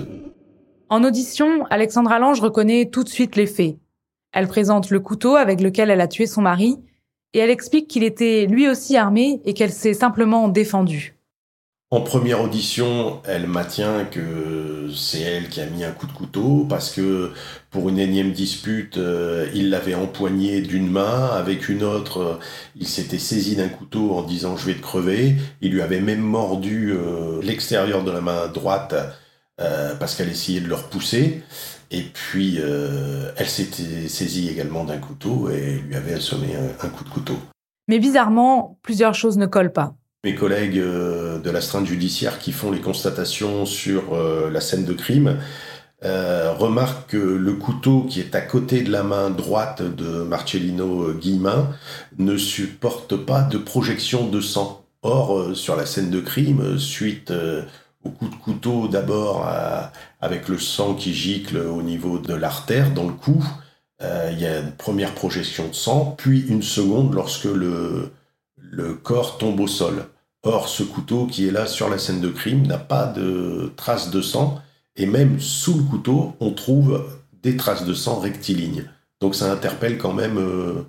En 0.90 1.04
audition, 1.04 1.66
Alexandra 1.70 2.20
Lange 2.20 2.42
reconnaît 2.42 2.90
tout 2.92 3.04
de 3.04 3.10
suite 3.10 3.36
les 3.36 3.48
faits. 3.48 3.78
Elle 4.32 4.48
présente 4.48 4.90
le 4.90 5.00
couteau 5.00 5.36
avec 5.36 5.62
lequel 5.62 5.90
elle 5.90 6.02
a 6.02 6.08
tué 6.08 6.28
son 6.28 6.42
mari 6.42 6.78
et 7.34 7.40
elle 7.40 7.50
explique 7.50 7.88
qu'il 7.88 8.04
était 8.04 8.46
lui 8.46 8.70
aussi 8.70 8.98
armé 8.98 9.42
et 9.46 9.54
qu'elle 9.54 9.74
s'est 9.74 9.94
simplement 9.94 10.48
défendue. 10.48 11.16
En 11.94 12.02
première 12.02 12.42
audition, 12.42 13.22
elle 13.24 13.46
maintient 13.46 14.06
que 14.06 14.90
c'est 14.96 15.22
elle 15.22 15.48
qui 15.48 15.62
a 15.62 15.68
mis 15.68 15.84
un 15.84 15.92
coup 15.92 16.08
de 16.08 16.12
couteau 16.12 16.66
parce 16.68 16.90
que 16.90 17.34
pour 17.70 17.88
une 17.88 18.00
énième 18.00 18.32
dispute, 18.32 18.98
euh, 18.98 19.48
il 19.54 19.70
l'avait 19.70 19.94
empoigné 19.94 20.62
d'une 20.62 20.90
main, 20.90 21.28
avec 21.28 21.70
une 21.70 21.84
autre, 21.84 22.18
euh, 22.18 22.40
il 22.76 22.88
s'était 22.88 23.20
saisi 23.20 23.56
d'un 23.56 23.70
couteau 23.70 24.16
en 24.16 24.24
disant 24.24 24.58
je 24.58 24.66
vais 24.66 24.74
te 24.74 24.82
crever. 24.82 25.36
Il 25.62 25.72
lui 25.72 25.84
avait 25.84 26.02
même 26.02 26.22
mordu 26.22 26.94
euh, 26.94 27.40
l'extérieur 27.44 28.04
de 28.04 28.10
la 28.10 28.22
main 28.22 28.48
droite 28.48 28.96
parce 30.00 30.16
qu'elle 30.16 30.30
essayait 30.30 30.62
de 30.62 30.68
le 30.68 30.74
repousser. 30.74 31.44
Et 31.92 32.02
puis, 32.02 32.58
elle 32.58 33.48
s'était 33.48 34.08
saisie 34.08 34.50
également 34.50 34.84
d'un 34.84 34.98
couteau 34.98 35.52
et 35.52 35.80
lui 35.88 35.96
avait 35.96 36.16
assommé 36.16 36.48
un 36.82 36.90
coup 36.90 37.04
de 37.04 37.10
couteau. 37.10 37.38
Mais 37.88 38.00
bizarrement, 38.00 38.80
plusieurs 38.82 39.14
choses 39.14 39.38
ne 39.38 39.46
collent 39.46 39.72
pas. 39.72 39.96
Mes 40.26 40.36
collègues 40.36 40.80
euh, 40.80 41.38
de 41.40 41.50
l'astreinte 41.50 41.86
judiciaire 41.86 42.40
qui 42.40 42.54
font 42.54 42.72
les 42.72 42.80
constatations 42.80 43.66
sur 43.66 44.14
euh, 44.14 44.50
la 44.50 44.62
scène 44.62 44.86
de 44.86 44.94
crime 44.94 45.38
euh, 46.06 46.54
remarquent 46.54 47.10
que 47.10 47.18
le 47.18 47.54
couteau 47.56 48.04
qui 48.04 48.22
est 48.22 48.34
à 48.34 48.40
côté 48.40 48.84
de 48.84 48.92
la 48.92 49.04
main 49.04 49.30
droite 49.30 49.82
de 49.82 50.24
Marcellino 50.24 51.12
Guillemin 51.12 51.68
ne 52.20 52.38
supporte 52.38 53.18
pas 53.18 53.42
de 53.42 53.58
projection 53.58 54.30
de 54.30 54.40
sang. 54.40 54.86
Or, 55.02 55.54
sur 55.58 55.76
la 55.76 55.86
scène 55.86 56.10
de 56.10 56.22
crime, 56.22 56.80
suite 56.80 57.34
au 58.06 58.10
coup 58.10 58.30
de 58.30 58.36
couteau 58.36 58.88
d'abord 58.88 59.46
avec 60.22 60.48
le 60.48 60.58
sang 60.58 60.94
qui 60.94 61.14
gicle 61.14 61.58
au 61.58 61.82
niveau 61.82 62.20
de 62.20 62.34
l'artère 62.34 62.94
dans 62.94 63.08
le 63.08 63.12
cou, 63.12 63.44
il 64.02 64.40
y 64.40 64.46
a 64.46 64.60
une 64.60 64.72
première 64.72 65.14
projection 65.14 65.68
de 65.68 65.74
sang, 65.74 66.16
puis 66.18 66.46
une 66.48 66.64
seconde 66.64 67.14
lorsque 67.14 67.44
le, 67.44 68.14
le 68.58 68.94
corps 68.94 69.38
tombe 69.38 69.60
au 69.60 69.68
sol. 69.68 70.06
Or, 70.44 70.68
ce 70.68 70.84
couteau 70.84 71.26
qui 71.26 71.48
est 71.48 71.52
là 71.52 71.66
sur 71.66 71.90
la 71.90 71.98
scène 71.98 72.20
de 72.20 72.30
crime 72.30 72.68
n'a 72.68 72.78
pas 72.78 73.06
de 73.06 73.72
traces 73.78 74.12
de 74.12 74.22
sang, 74.22 74.62
et 74.98 75.06
même 75.06 75.40
sous 75.40 75.78
le 75.78 75.84
couteau, 75.84 76.34
on 76.42 76.52
trouve 76.52 77.06
des 77.42 77.56
traces 77.56 77.86
de 77.86 77.94
sang 77.94 78.20
rectilignes. 78.20 78.90
Donc 79.22 79.36
ça 79.36 79.52
interpelle 79.52 79.98
quand 79.98 80.14
même 80.14 80.38
euh, 80.38 80.84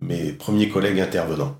mes 0.00 0.32
premiers 0.32 0.68
collègues 0.68 1.00
intervenants. 1.00 1.56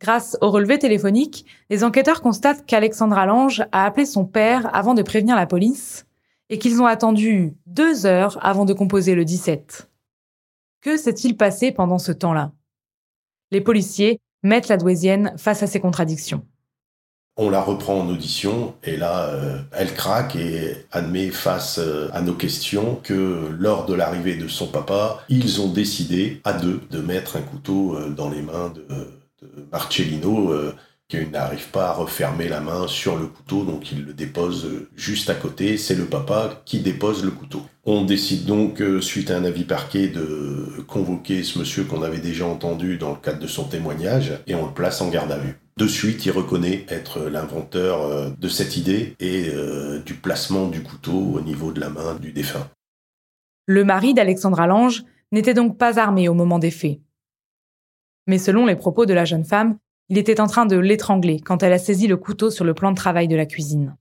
Grâce 0.00 0.38
au 0.40 0.50
relevé 0.50 0.78
téléphonique, 0.78 1.44
les 1.70 1.82
enquêteurs 1.82 2.22
constatent 2.22 2.64
qu'Alexandra 2.64 3.26
Lange 3.26 3.64
a 3.72 3.84
appelé 3.84 4.06
son 4.06 4.24
père 4.24 4.72
avant 4.72 4.94
de 4.94 5.02
prévenir 5.02 5.34
la 5.34 5.46
police 5.46 6.06
et 6.48 6.58
qu'ils 6.58 6.80
ont 6.80 6.86
attendu 6.86 7.56
deux 7.66 8.06
heures 8.06 8.38
avant 8.40 8.64
de 8.64 8.72
composer 8.72 9.16
le 9.16 9.24
17. 9.24 9.90
Que 10.80 10.96
s'est-il 10.96 11.36
passé 11.36 11.72
pendant 11.72 11.98
ce 11.98 12.12
temps-là? 12.12 12.52
Les 13.50 13.60
policiers 13.60 14.20
mettent 14.44 14.68
la 14.68 14.76
douaisienne 14.76 15.34
face 15.36 15.64
à 15.64 15.66
ces 15.66 15.80
contradictions. 15.80 16.46
On 17.40 17.50
la 17.50 17.60
reprend 17.62 18.00
en 18.00 18.08
audition 18.08 18.74
et 18.82 18.96
là, 18.96 19.28
euh, 19.28 19.58
elle 19.70 19.94
craque 19.94 20.34
et 20.34 20.74
admet 20.90 21.30
face 21.30 21.78
euh, 21.78 22.08
à 22.12 22.20
nos 22.20 22.34
questions 22.34 22.98
que 23.00 23.48
lors 23.56 23.86
de 23.86 23.94
l'arrivée 23.94 24.34
de 24.34 24.48
son 24.48 24.66
papa, 24.66 25.24
ils 25.28 25.60
ont 25.60 25.68
décidé 25.68 26.40
à 26.42 26.52
deux 26.52 26.80
de 26.90 26.98
mettre 26.98 27.36
un 27.36 27.42
couteau 27.42 27.94
euh, 27.94 28.10
dans 28.10 28.28
les 28.28 28.42
mains 28.42 28.72
de, 28.74 28.84
de 29.40 29.68
Marcellino 29.70 30.52
qui 31.06 31.24
n'arrive 31.28 31.68
pas 31.68 31.90
à 31.90 31.92
refermer 31.92 32.48
la 32.48 32.60
main 32.60 32.88
sur 32.88 33.16
le 33.16 33.26
couteau, 33.26 33.64
donc 33.64 33.92
il 33.92 34.04
le 34.04 34.14
dépose 34.14 34.68
juste 34.96 35.30
à 35.30 35.34
côté. 35.34 35.78
C'est 35.78 35.94
le 35.94 36.06
papa 36.06 36.60
qui 36.64 36.80
dépose 36.80 37.24
le 37.24 37.30
couteau. 37.30 37.62
On 37.84 38.04
décide 38.04 38.46
donc, 38.46 38.82
suite 39.00 39.30
à 39.30 39.36
un 39.36 39.44
avis 39.44 39.64
parquet, 39.64 40.08
de 40.08 40.82
convoquer 40.88 41.44
ce 41.44 41.60
monsieur 41.60 41.84
qu'on 41.84 42.02
avait 42.02 42.18
déjà 42.18 42.46
entendu 42.46 42.98
dans 42.98 43.10
le 43.10 43.16
cadre 43.16 43.38
de 43.38 43.46
son 43.46 43.64
témoignage, 43.64 44.32
et 44.48 44.54
on 44.56 44.66
le 44.66 44.74
place 44.74 45.00
en 45.00 45.08
garde 45.08 45.32
à 45.32 45.38
vue. 45.38 45.56
De 45.78 45.86
suite, 45.86 46.26
il 46.26 46.32
reconnaît 46.32 46.84
être 46.88 47.20
l'inventeur 47.28 48.02
euh, 48.02 48.30
de 48.36 48.48
cette 48.48 48.76
idée 48.76 49.14
et 49.20 49.48
euh, 49.50 50.00
du 50.00 50.14
placement 50.14 50.66
du 50.66 50.82
couteau 50.82 51.12
au 51.12 51.40
niveau 51.40 51.70
de 51.70 51.78
la 51.78 51.88
main 51.88 52.16
du 52.16 52.32
défunt. 52.32 52.68
Le 53.66 53.84
mari 53.84 54.12
d'Alexandra 54.12 54.66
Lange 54.66 55.04
n'était 55.30 55.54
donc 55.54 55.78
pas 55.78 56.00
armé 56.00 56.28
au 56.28 56.34
moment 56.34 56.58
des 56.58 56.72
faits. 56.72 56.98
Mais 58.26 58.38
selon 58.38 58.66
les 58.66 58.74
propos 58.74 59.06
de 59.06 59.14
la 59.14 59.24
jeune 59.24 59.44
femme, 59.44 59.78
il 60.08 60.18
était 60.18 60.40
en 60.40 60.48
train 60.48 60.66
de 60.66 60.76
l'étrangler 60.76 61.38
quand 61.38 61.62
elle 61.62 61.72
a 61.72 61.78
saisi 61.78 62.08
le 62.08 62.16
couteau 62.16 62.50
sur 62.50 62.64
le 62.64 62.74
plan 62.74 62.90
de 62.90 62.96
travail 62.96 63.28
de 63.28 63.36
la 63.36 63.46
cuisine. 63.46 63.96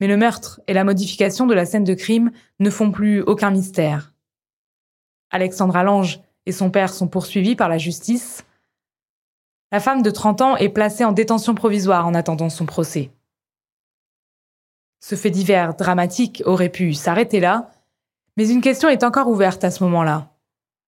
Mais 0.00 0.08
le 0.08 0.16
meurtre 0.16 0.60
et 0.66 0.72
la 0.72 0.82
modification 0.82 1.46
de 1.46 1.54
la 1.54 1.66
scène 1.66 1.84
de 1.84 1.94
crime 1.94 2.32
ne 2.58 2.68
font 2.68 2.90
plus 2.90 3.20
aucun 3.20 3.52
mystère. 3.52 4.12
Alexandra 5.30 5.84
Lange 5.84 6.18
et 6.46 6.52
son 6.52 6.72
père 6.72 6.92
sont 6.92 7.06
poursuivis 7.06 7.54
par 7.54 7.68
la 7.68 7.78
justice, 7.78 8.44
la 9.72 9.80
femme 9.80 10.02
de 10.02 10.10
30 10.10 10.40
ans 10.42 10.56
est 10.56 10.68
placée 10.68 11.04
en 11.04 11.12
détention 11.12 11.54
provisoire 11.54 12.06
en 12.06 12.14
attendant 12.14 12.48
son 12.48 12.66
procès. 12.66 13.10
Ce 15.00 15.14
fait 15.14 15.30
divers 15.30 15.74
dramatique 15.74 16.42
aurait 16.46 16.68
pu 16.68 16.94
s'arrêter 16.94 17.40
là, 17.40 17.70
mais 18.36 18.48
une 18.48 18.60
question 18.60 18.88
est 18.88 19.02
encore 19.02 19.28
ouverte 19.28 19.64
à 19.64 19.70
ce 19.70 19.82
moment-là. 19.84 20.32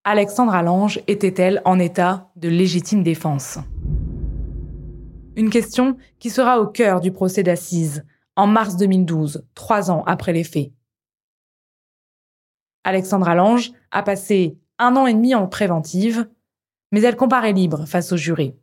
Alexandra 0.05 0.63
Lange 0.63 1.01
était-elle 1.07 1.61
en 1.65 1.79
état 1.79 2.31
de 2.37 2.49
légitime 2.49 3.03
défense? 3.03 3.59
Une 5.37 5.51
question 5.51 5.97
qui 6.19 6.31
sera 6.31 6.61
au 6.61 6.67
cœur 6.67 7.01
du 7.01 7.13
procès 7.13 7.43
d'assises, 7.43 8.05
en 8.37 8.47
mars 8.47 8.77
2012, 8.77 9.45
trois 9.55 9.91
ans 9.91 10.05
après 10.07 10.33
les 10.33 10.45
faits. 10.45 10.71
Alexandra 12.85 13.35
Lange 13.35 13.73
a 13.91 14.03
passé 14.03 14.57
un 14.79 14.97
an 14.97 15.07
et 15.07 15.15
demi 15.15 15.35
en 15.35 15.47
préventive, 15.47 16.29
mais 16.93 17.03
elle 17.03 17.17
comparaît 17.17 17.53
libre 17.53 17.85
face 17.87 18.13
au 18.13 18.17
jury. 18.17 18.55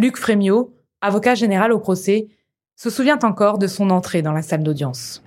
Luc 0.00 0.16
Frémiot, 0.16 0.72
avocat 1.00 1.34
général 1.34 1.72
au 1.72 1.80
procès, 1.80 2.28
se 2.76 2.88
souvient 2.88 3.18
encore 3.24 3.58
de 3.58 3.66
son 3.66 3.90
entrée 3.90 4.22
dans 4.22 4.30
la 4.30 4.42
salle 4.42 4.62
d'audience. 4.62 5.24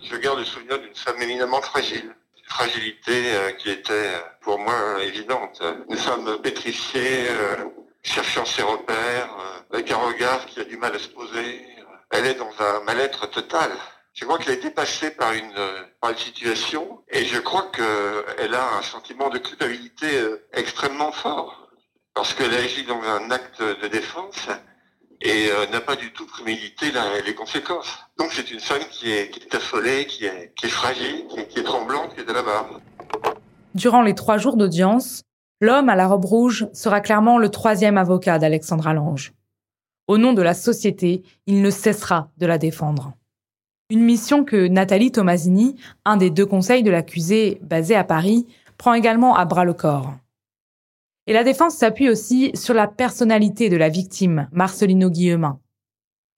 Je 0.00 0.16
garde 0.18 0.38
le 0.38 0.44
souvenir 0.44 0.78
d'une 0.78 0.94
femme 0.94 1.20
éminemment 1.20 1.60
fragile. 1.60 2.14
Une 2.36 2.48
fragilité 2.48 3.34
euh, 3.34 3.50
qui 3.58 3.68
était 3.68 3.92
euh, 3.92 4.20
pour 4.42 4.60
moi 4.60 5.02
évidente. 5.02 5.60
Une 5.90 5.96
femme 5.96 6.38
pétrifiée, 6.40 7.26
euh, 7.30 7.64
cherchant 8.04 8.44
ses 8.44 8.62
repères, 8.62 9.28
avec 9.72 9.90
un 9.90 9.96
regard 9.96 10.46
qui 10.46 10.60
a 10.60 10.64
du 10.64 10.76
mal 10.76 10.94
à 10.94 11.00
se 11.00 11.08
poser. 11.08 11.66
Elle 12.10 12.26
est 12.26 12.34
dans 12.34 12.52
un 12.60 12.84
mal-être 12.84 13.28
total. 13.28 13.72
Je 14.12 14.24
crois 14.24 14.38
qu'elle 14.38 14.54
a 14.54 14.56
été 14.56 14.70
passée 14.70 15.10
par 15.10 15.32
une, 15.32 15.52
par 16.00 16.10
une 16.12 16.16
situation 16.16 17.02
et 17.10 17.24
je 17.24 17.40
crois 17.40 17.72
qu'elle 17.72 18.54
a 18.54 18.76
un 18.78 18.82
sentiment 18.82 19.30
de 19.30 19.38
culpabilité 19.38 20.06
extrêmement 20.52 21.10
fort 21.10 21.65
parce 22.16 22.32
qu'elle 22.32 22.54
agit 22.54 22.84
dans 22.84 23.00
un 23.02 23.30
acte 23.30 23.62
de 23.62 23.88
défense 23.88 24.48
et 25.20 25.48
euh, 25.50 25.66
n'a 25.70 25.82
pas 25.82 25.96
du 25.96 26.12
tout 26.12 26.26
prémédité 26.26 26.86
les 27.24 27.34
conséquences. 27.34 27.98
Donc 28.18 28.30
c'est 28.32 28.50
une 28.50 28.58
femme 28.58 28.82
qui 28.90 29.10
est, 29.12 29.54
affolée, 29.54 30.06
qui 30.06 30.24
est, 30.24 30.68
fragile, 30.68 31.26
qui 31.50 31.58
est, 31.58 31.62
tremblante, 31.62 32.14
qui 32.14 32.22
est 32.22 32.24
de 32.24 32.32
la 32.32 32.42
barbe. 32.42 32.80
Durant 33.74 34.00
les 34.00 34.14
trois 34.14 34.38
jours 34.38 34.56
d'audience, 34.56 35.22
l'homme 35.60 35.90
à 35.90 35.94
la 35.94 36.08
robe 36.08 36.24
rouge 36.24 36.68
sera 36.72 37.02
clairement 37.02 37.36
le 37.36 37.50
troisième 37.50 37.98
avocat 37.98 38.38
d'Alexandra 38.38 38.94
Lange. 38.94 39.34
Au 40.08 40.16
nom 40.16 40.32
de 40.32 40.42
la 40.42 40.54
société, 40.54 41.22
il 41.46 41.60
ne 41.60 41.70
cessera 41.70 42.30
de 42.38 42.46
la 42.46 42.56
défendre. 42.56 43.12
Une 43.90 44.02
mission 44.02 44.42
que 44.42 44.68
Nathalie 44.68 45.12
Tomasini, 45.12 45.76
un 46.06 46.16
des 46.16 46.30
deux 46.30 46.46
conseils 46.46 46.82
de 46.82 46.90
l'accusé 46.90 47.58
basé 47.60 47.94
à 47.94 48.04
Paris, 48.04 48.46
prend 48.78 48.94
également 48.94 49.36
à 49.36 49.44
bras 49.44 49.64
le 49.64 49.74
corps. 49.74 50.14
Et 51.26 51.32
la 51.32 51.42
défense 51.42 51.74
s'appuie 51.74 52.08
aussi 52.08 52.52
sur 52.54 52.74
la 52.74 52.86
personnalité 52.86 53.68
de 53.68 53.76
la 53.76 53.88
victime, 53.88 54.48
Marcelino 54.52 55.10
Guillemin. 55.10 55.60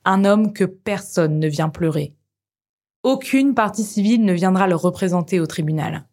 Un 0.04 0.24
homme 0.24 0.52
que 0.52 0.64
personne 0.64 1.38
ne 1.38 1.48
vient 1.48 1.68
pleurer. 1.68 2.14
Aucune 3.02 3.54
partie 3.54 3.84
civile 3.84 4.24
ne 4.24 4.32
viendra 4.32 4.66
le 4.66 4.76
représenter 4.76 5.40
au 5.40 5.46
tribunal. 5.46 6.08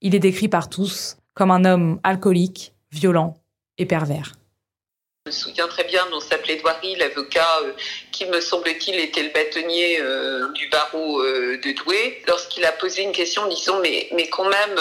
Il 0.00 0.14
est 0.14 0.20
décrit 0.20 0.48
par 0.48 0.68
tous 0.68 1.16
comme 1.34 1.50
un 1.50 1.64
homme 1.64 1.98
alcoolique, 2.02 2.74
violent 2.90 3.34
et 3.78 3.86
pervers. 3.86 4.34
Je 5.24 5.30
me 5.30 5.36
souviens 5.36 5.68
très 5.68 5.84
bien 5.84 6.04
dans 6.06 6.18
sa 6.18 6.36
plaidoirie, 6.36 6.96
l'avocat 6.96 7.60
euh, 7.62 7.74
qui 8.10 8.26
me 8.26 8.40
semble-t-il 8.40 8.98
était 8.98 9.22
le 9.22 9.28
bâtonnier 9.28 10.00
euh, 10.00 10.48
du 10.48 10.68
barreau 10.68 11.20
euh, 11.20 11.60
de 11.62 11.70
Douai, 11.74 12.20
lorsqu'il 12.26 12.64
a 12.64 12.72
posé 12.72 13.02
une 13.02 13.12
question 13.12 13.46
disant 13.46 13.78
mais, 13.78 14.08
mais 14.14 14.28
quand 14.28 14.48
même, 14.48 14.80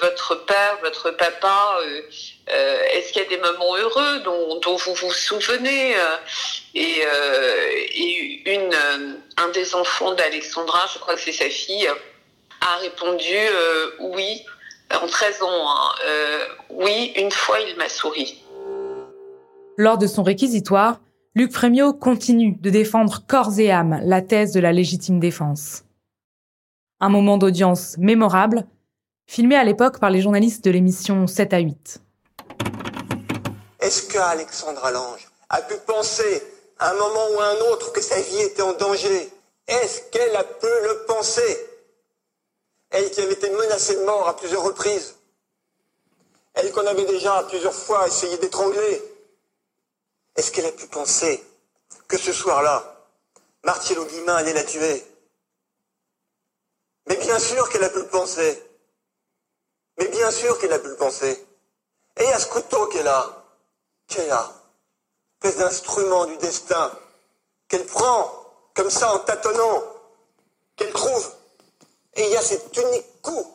votre 0.00 0.34
père, 0.46 0.78
votre 0.82 1.12
papa, 1.12 1.78
est-ce 2.48 3.12
qu'il 3.12 3.22
y 3.22 3.24
a 3.24 3.28
des 3.28 3.38
moments 3.38 3.76
heureux 3.76 4.18
dont, 4.18 4.76
vous 4.76 4.94
vous 4.94 5.12
souvenez 5.12 5.94
et, 6.74 7.02
et, 7.04 8.52
une, 8.52 8.74
un 9.36 9.48
des 9.50 9.76
enfants 9.76 10.12
d'Alexandra, 10.14 10.88
je 10.92 10.98
crois 10.98 11.14
que 11.14 11.20
c'est 11.20 11.30
sa 11.30 11.48
fille, 11.48 11.88
a 12.60 12.76
répondu 12.78 13.38
oui, 14.00 14.44
en 14.92 15.06
13 15.06 15.42
ans, 15.42 15.70
hein, 15.70 15.94
oui, 16.68 17.12
une 17.14 17.30
fois 17.30 17.60
il 17.60 17.76
m'a 17.76 17.88
souri. 17.88 18.39
Lors 19.80 19.96
de 19.96 20.06
son 20.06 20.22
réquisitoire, 20.22 21.00
Luc 21.34 21.54
Frémiot 21.54 21.94
continue 21.94 22.52
de 22.60 22.68
défendre 22.68 23.22
corps 23.26 23.58
et 23.58 23.70
âme 23.70 23.98
la 24.04 24.20
thèse 24.20 24.52
de 24.52 24.60
la 24.60 24.72
légitime 24.72 25.18
défense. 25.18 25.84
Un 27.00 27.08
moment 27.08 27.38
d'audience 27.38 27.96
mémorable 27.96 28.66
filmé 29.26 29.56
à 29.56 29.64
l'époque 29.64 29.98
par 29.98 30.10
les 30.10 30.20
journalistes 30.20 30.62
de 30.62 30.70
l'émission 30.70 31.26
7 31.26 31.54
à 31.54 31.60
8. 31.60 32.02
Est-ce 33.80 34.12
qu'Alexandra 34.12 34.90
Lange 34.90 35.26
a 35.48 35.62
pu 35.62 35.76
penser 35.86 36.42
à 36.78 36.90
un 36.90 36.94
moment 36.98 37.28
ou 37.34 37.40
à 37.40 37.46
un 37.46 37.72
autre 37.72 37.90
que 37.92 38.02
sa 38.02 38.20
vie 38.20 38.42
était 38.42 38.60
en 38.60 38.74
danger? 38.74 39.30
Est-ce 39.66 40.02
qu'elle 40.10 40.36
a 40.36 40.44
pu 40.44 40.66
le 40.66 41.06
penser? 41.06 41.56
Elle 42.90 43.10
qui 43.10 43.22
avait 43.22 43.32
été 43.32 43.48
menacée 43.48 43.96
de 43.96 44.04
mort 44.04 44.28
à 44.28 44.36
plusieurs 44.36 44.62
reprises. 44.62 45.14
Elle 46.52 46.70
qu'on 46.70 46.86
avait 46.86 47.06
déjà 47.06 47.46
plusieurs 47.48 47.72
fois 47.72 48.06
essayé 48.06 48.36
d'étrangler. 48.36 49.09
Est-ce 50.40 50.52
qu'elle 50.52 50.64
a 50.64 50.72
pu 50.72 50.86
penser 50.86 51.44
que 52.08 52.16
ce 52.16 52.32
soir-là, 52.32 52.96
Martiello 53.62 54.06
Guimin 54.06 54.36
allait 54.36 54.54
la 54.54 54.64
tuer? 54.64 55.04
Mais 57.06 57.16
bien 57.16 57.38
sûr 57.38 57.68
qu'elle 57.68 57.84
a 57.84 57.90
pu 57.90 57.98
le 57.98 58.06
penser. 58.06 58.62
Mais 59.98 60.08
bien 60.08 60.30
sûr 60.30 60.58
qu'elle 60.58 60.72
a 60.72 60.78
pu 60.78 60.88
le 60.88 60.96
penser. 60.96 61.46
Et 62.16 62.24
a 62.24 62.38
ce 62.38 62.46
couteau 62.46 62.86
qu'elle 62.86 63.06
a, 63.06 63.44
qu'elle 64.06 64.30
a, 64.30 64.50
espèce 65.34 65.58
d'instrument 65.58 66.24
du 66.24 66.38
destin, 66.38 66.90
qu'elle 67.68 67.84
prend 67.84 68.32
comme 68.72 68.88
ça 68.88 69.12
en 69.12 69.18
tâtonnant, 69.18 69.82
qu'elle 70.74 70.94
trouve. 70.94 71.34
Et 72.14 72.24
il 72.24 72.30
y 72.30 72.36
a 72.38 72.42
cet 72.42 72.74
unique 72.78 73.20
coup. 73.20 73.46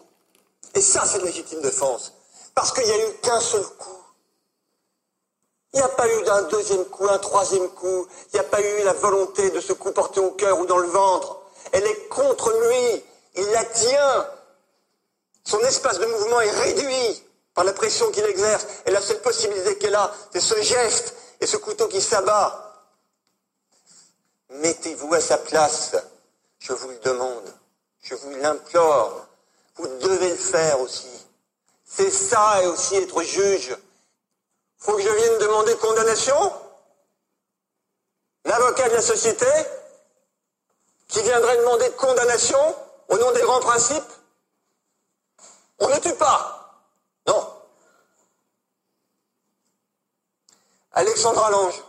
Et 0.76 0.82
ça, 0.82 1.04
c'est 1.08 1.18
de 1.18 1.26
légitime 1.26 1.62
défense. 1.62 2.14
Parce 2.54 2.72
qu'il 2.72 2.84
n'y 2.84 2.92
a 2.92 3.10
eu 3.10 3.14
qu'un 3.24 3.40
seul 3.40 3.66
coup. 3.70 4.05
Il 5.76 5.80
n'y 5.80 5.84
a 5.84 5.90
pas 5.90 6.08
eu 6.08 6.26
un 6.30 6.44
deuxième 6.44 6.86
coup, 6.86 7.06
un 7.10 7.18
troisième 7.18 7.68
coup. 7.72 8.08
Il 8.32 8.36
n'y 8.36 8.40
a 8.40 8.44
pas 8.44 8.62
eu 8.62 8.84
la 8.86 8.94
volonté 8.94 9.50
de 9.50 9.60
ce 9.60 9.74
coup 9.74 9.92
porté 9.92 10.22
au 10.22 10.32
cœur 10.32 10.58
ou 10.58 10.66
dans 10.66 10.78
le 10.78 10.88
ventre. 10.88 11.38
Elle 11.74 11.86
est 11.86 12.08
contre 12.08 12.50
lui. 12.50 13.04
Il 13.36 13.46
la 13.52 13.66
tient. 13.66 14.26
Son 15.44 15.60
espace 15.60 16.00
de 16.00 16.06
mouvement 16.06 16.40
est 16.40 16.50
réduit 16.62 17.24
par 17.54 17.66
la 17.66 17.74
pression 17.74 18.10
qu'il 18.12 18.24
exerce. 18.24 18.66
Et 18.86 18.92
la 18.92 19.02
seule 19.02 19.22
possibilité 19.22 19.78
qu'elle 19.78 19.96
a, 19.96 20.14
c'est 20.32 20.40
ce 20.40 20.62
geste 20.62 21.14
et 21.42 21.46
ce 21.46 21.58
couteau 21.58 21.90
qui 21.90 22.00
s'abat. 22.00 22.74
Mettez-vous 24.52 25.14
à 25.14 25.20
sa 25.20 25.38
place. 25.38 25.98
Je 26.58 26.72
vous 26.72 26.88
le 26.88 27.00
demande. 27.00 27.54
Je 28.02 28.16
vous 28.16 28.32
l'implore. 28.38 29.28
Vous 29.76 29.88
devez 29.88 30.30
le 30.30 30.36
faire 30.38 30.80
aussi. 30.80 31.12
C'est 31.84 32.12
ça 32.12 32.64
et 32.64 32.68
aussi 32.68 32.96
être 32.96 33.22
juge. 33.24 33.76
Faut 34.86 34.96
que 34.98 35.02
je 35.02 35.10
vienne 35.10 35.40
demander 35.40 35.76
condamnation 35.78 36.54
L'avocat 38.44 38.88
de 38.88 38.94
la 38.94 39.02
société 39.02 39.48
qui 41.08 41.24
viendrait 41.24 41.58
demander 41.58 41.90
condamnation 41.94 42.76
au 43.08 43.18
nom 43.18 43.32
des 43.32 43.42
grands 43.42 43.62
principes 43.62 44.14
On 45.80 45.90
ne 45.90 45.98
tue 45.98 46.14
pas. 46.14 46.84
Non. 47.28 47.52
Alexandra 50.92 51.50
Lange, 51.50 51.84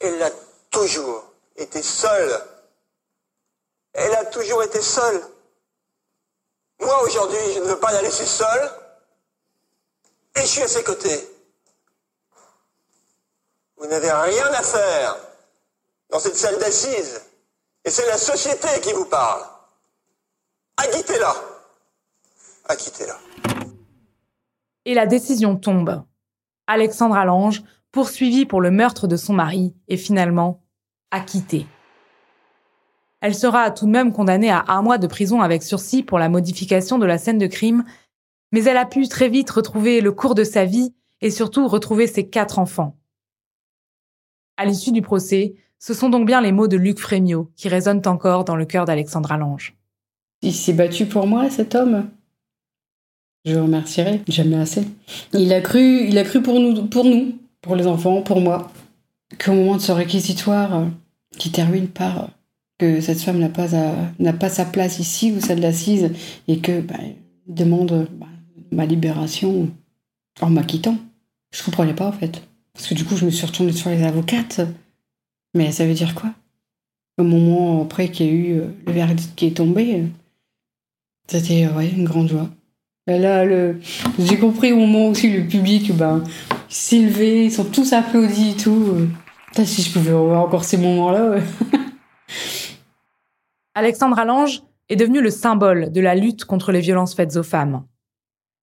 elle 0.00 0.20
a 0.24 0.30
toujours 0.70 1.22
été 1.54 1.84
seule. 1.84 2.44
Elle 3.92 4.14
a 4.16 4.24
toujours 4.24 4.64
été 4.64 4.82
seule. 4.82 5.24
Moi, 6.80 7.00
aujourd'hui, 7.04 7.54
je 7.54 7.60
ne 7.60 7.66
veux 7.66 7.78
pas 7.78 7.92
la 7.92 8.02
laisser 8.02 8.26
seule. 8.26 8.72
Et 10.34 10.40
je 10.40 10.46
suis 10.46 10.62
à 10.62 10.68
ses 10.68 10.82
côtés. 10.82 11.39
Vous 13.80 13.86
n'avez 13.86 14.10
rien 14.10 14.46
à 14.52 14.62
faire 14.62 15.16
dans 16.10 16.18
cette 16.18 16.36
salle 16.36 16.58
d'assises. 16.58 17.22
Et 17.82 17.90
c'est 17.90 18.06
la 18.06 18.18
société 18.18 18.68
qui 18.82 18.92
vous 18.92 19.06
parle. 19.06 19.40
Acquittez-la. 20.76 21.34
Acquittez-la. 22.68 23.16
Et 24.84 24.92
la 24.92 25.06
décision 25.06 25.56
tombe. 25.56 26.04
Alexandra 26.66 27.24
Lange, 27.24 27.62
poursuivie 27.90 28.44
pour 28.44 28.60
le 28.60 28.70
meurtre 28.70 29.06
de 29.06 29.16
son 29.16 29.32
mari, 29.32 29.74
est 29.88 29.96
finalement 29.96 30.62
acquittée. 31.10 31.66
Elle 33.22 33.34
sera 33.34 33.70
tout 33.70 33.86
de 33.86 33.90
même 33.90 34.12
condamnée 34.12 34.50
à 34.50 34.64
un 34.68 34.82
mois 34.82 34.98
de 34.98 35.06
prison 35.06 35.40
avec 35.40 35.62
sursis 35.62 36.02
pour 36.02 36.18
la 36.18 36.28
modification 36.28 36.98
de 36.98 37.06
la 37.06 37.16
scène 37.16 37.38
de 37.38 37.46
crime, 37.46 37.84
mais 38.52 38.62
elle 38.64 38.76
a 38.76 38.86
pu 38.86 39.08
très 39.08 39.30
vite 39.30 39.50
retrouver 39.50 40.02
le 40.02 40.12
cours 40.12 40.34
de 40.34 40.44
sa 40.44 40.66
vie 40.66 40.94
et 41.22 41.30
surtout 41.30 41.66
retrouver 41.66 42.06
ses 42.06 42.28
quatre 42.28 42.58
enfants. 42.58 42.99
À 44.60 44.66
l'issue 44.66 44.92
du 44.92 45.00
procès, 45.00 45.54
ce 45.78 45.94
sont 45.94 46.10
donc 46.10 46.26
bien 46.26 46.42
les 46.42 46.52
mots 46.52 46.68
de 46.68 46.76
Luc 46.76 46.98
Frémiot 46.98 47.50
qui 47.56 47.70
résonnent 47.70 48.02
encore 48.04 48.44
dans 48.44 48.56
le 48.56 48.66
cœur 48.66 48.84
d'Alexandra 48.84 49.38
Lange. 49.38 49.74
Il 50.42 50.52
s'est 50.52 50.74
battu 50.74 51.06
pour 51.06 51.26
moi, 51.26 51.48
cet 51.48 51.74
homme. 51.74 52.10
Je 53.46 53.56
remercierai 53.56 54.20
jamais 54.28 54.56
assez. 54.56 54.86
Il 55.32 55.50
a 55.54 55.62
cru, 55.62 56.04
il 56.06 56.18
a 56.18 56.24
cru 56.24 56.42
pour 56.42 56.60
nous, 56.60 56.84
pour 56.88 57.06
nous, 57.06 57.38
pour 57.62 57.74
les 57.74 57.86
enfants, 57.86 58.20
pour 58.20 58.42
moi, 58.42 58.70
qu'au 59.42 59.54
moment 59.54 59.76
de 59.76 59.80
ce 59.80 59.92
réquisitoire 59.92 60.76
euh, 60.76 60.84
qui 61.38 61.50
termine 61.50 61.88
par 61.88 62.24
euh, 62.24 62.26
que 62.76 63.00
cette 63.00 63.22
femme 63.22 63.38
n'a 63.38 63.48
pas, 63.48 63.68
pas 64.38 64.48
sa 64.50 64.66
place 64.66 64.98
ici 64.98 65.32
ou 65.32 65.40
celle 65.40 65.60
d'assise 65.60 66.12
et 66.48 66.58
que 66.58 66.82
bah, 66.82 66.96
demande 67.46 68.08
bah, 68.12 68.26
ma 68.72 68.84
libération 68.84 69.70
en 70.42 70.50
m'acquittant. 70.50 70.98
Je 71.50 71.62
comprenais 71.62 71.94
pas 71.94 72.08
en 72.08 72.12
fait. 72.12 72.42
Parce 72.74 72.86
que 72.86 72.94
du 72.94 73.04
coup, 73.04 73.16
je 73.16 73.24
me 73.24 73.30
suis 73.30 73.46
retournée 73.46 73.72
sur 73.72 73.90
les 73.90 74.02
avocates. 74.02 74.60
Mais 75.54 75.72
ça 75.72 75.86
veut 75.86 75.94
dire 75.94 76.14
quoi? 76.14 76.30
Au 77.18 77.24
moment 77.24 77.82
après 77.82 78.10
qu'il 78.10 78.26
y 78.26 78.28
a 78.28 78.32
eu 78.32 78.60
euh, 78.60 78.66
le 78.86 78.92
verdict 78.92 79.34
qui 79.34 79.46
est 79.46 79.56
tombé, 79.56 80.04
c'était 81.26 81.68
ouais, 81.68 81.88
une 81.88 82.04
grande 82.04 82.28
joie. 82.28 82.48
là, 83.06 83.44
j'ai 84.18 84.38
compris 84.38 84.72
au 84.72 84.76
moment 84.76 85.08
aussi 85.08 85.30
le 85.30 85.46
public 85.46 85.94
ben, 85.94 86.24
s'est 86.68 87.00
levé, 87.00 87.46
ils 87.46 87.52
sont 87.52 87.64
tous 87.64 87.92
applaudis 87.92 88.50
et 88.50 88.56
tout. 88.56 89.08
si 89.64 89.82
je 89.82 89.92
pouvais 89.92 90.12
revoir 90.12 90.42
encore 90.42 90.64
ces 90.64 90.76
moments-là. 90.76 91.30
Ouais. 91.30 91.42
Alexandra 93.74 94.24
Lange 94.24 94.62
est 94.88 94.96
devenue 94.96 95.20
le 95.20 95.30
symbole 95.30 95.92
de 95.92 96.00
la 96.00 96.14
lutte 96.14 96.44
contre 96.44 96.72
les 96.72 96.80
violences 96.80 97.14
faites 97.14 97.36
aux 97.36 97.42
femmes. 97.42 97.84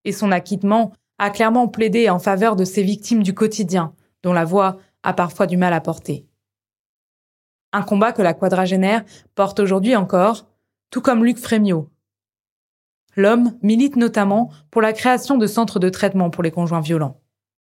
Et 0.03 0.11
son 0.11 0.31
acquittement 0.31 0.93
a 1.17 1.29
clairement 1.29 1.67
plaidé 1.67 2.09
en 2.09 2.19
faveur 2.19 2.55
de 2.55 2.65
ces 2.65 2.83
victimes 2.83 3.23
du 3.23 3.33
quotidien, 3.33 3.93
dont 4.23 4.33
la 4.33 4.45
voix 4.45 4.77
a 5.03 5.13
parfois 5.13 5.47
du 5.47 5.57
mal 5.57 5.73
à 5.73 5.81
porter. 5.81 6.25
Un 7.73 7.81
combat 7.81 8.11
que 8.11 8.21
la 8.21 8.33
quadragénaire 8.33 9.03
porte 9.35 9.59
aujourd'hui 9.59 9.95
encore, 9.95 10.47
tout 10.89 11.01
comme 11.01 11.25
Luc 11.25 11.37
Frémiot. 11.37 11.89
L'homme 13.15 13.57
milite 13.63 13.95
notamment 13.95 14.51
pour 14.71 14.81
la 14.81 14.93
création 14.93 15.37
de 15.37 15.47
centres 15.47 15.79
de 15.79 15.89
traitement 15.89 16.29
pour 16.29 16.43
les 16.43 16.51
conjoints 16.51 16.81
violents. 16.81 17.19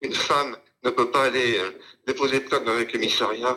Une 0.03 0.15
femme 0.15 0.57
ne 0.85 0.91
peut 0.91 1.11
pas 1.11 1.27
aller 1.27 1.59
euh, 1.59 1.71
déposer 2.07 2.41
plainte 2.41 2.65
dans 2.65 2.77
un 2.77 2.85
commissariat, 2.85 3.57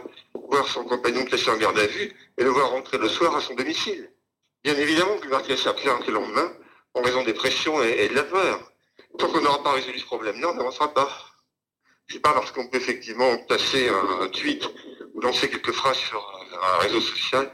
voir 0.50 0.68
son 0.68 0.84
compagnon 0.84 1.26
placé 1.26 1.50
en 1.50 1.58
garde 1.58 1.78
à 1.78 1.88
vue 1.88 2.12
et 2.38 2.44
le 2.44 2.50
voir 2.50 2.72
rentrer 2.72 2.98
le 2.98 3.08
soir 3.08 3.36
à 3.36 3.42
son 3.42 3.56
domicile. 3.56 4.10
Bien 4.64 4.76
évidemment 4.76 5.18
qu'il 5.20 5.30
va 5.30 5.42
sa 5.58 5.74
plainte 5.74 6.06
le 6.08 6.14
lendemain 6.14 6.52
en 6.94 7.02
raison 7.02 7.24
des 7.24 7.34
pressions 7.34 7.82
et, 7.82 8.10
de 8.10 8.16
la 8.16 8.24
peur. 8.24 8.71
Tant 9.18 9.28
qu'on 9.28 9.42
n'aura 9.42 9.64
pas 9.64 9.74
résolu 9.74 10.00
ce 10.00 10.06
problème-là, 10.06 10.52
on 10.52 10.56
n'avancera 10.56 10.94
pas. 10.94 11.10
C'est 12.10 12.20
pas 12.20 12.34
parce 12.34 12.52
qu'on 12.52 12.68
peut 12.68 12.78
effectivement 12.78 13.38
passer 13.48 13.90
un, 13.90 14.28
tweet 14.30 14.68
ou 15.14 15.22
lancer 15.22 15.50
quelques 15.50 15.72
phrases 15.72 15.98
sur 15.98 16.20
un, 16.62 16.78
réseau 16.80 17.00
social, 17.00 17.52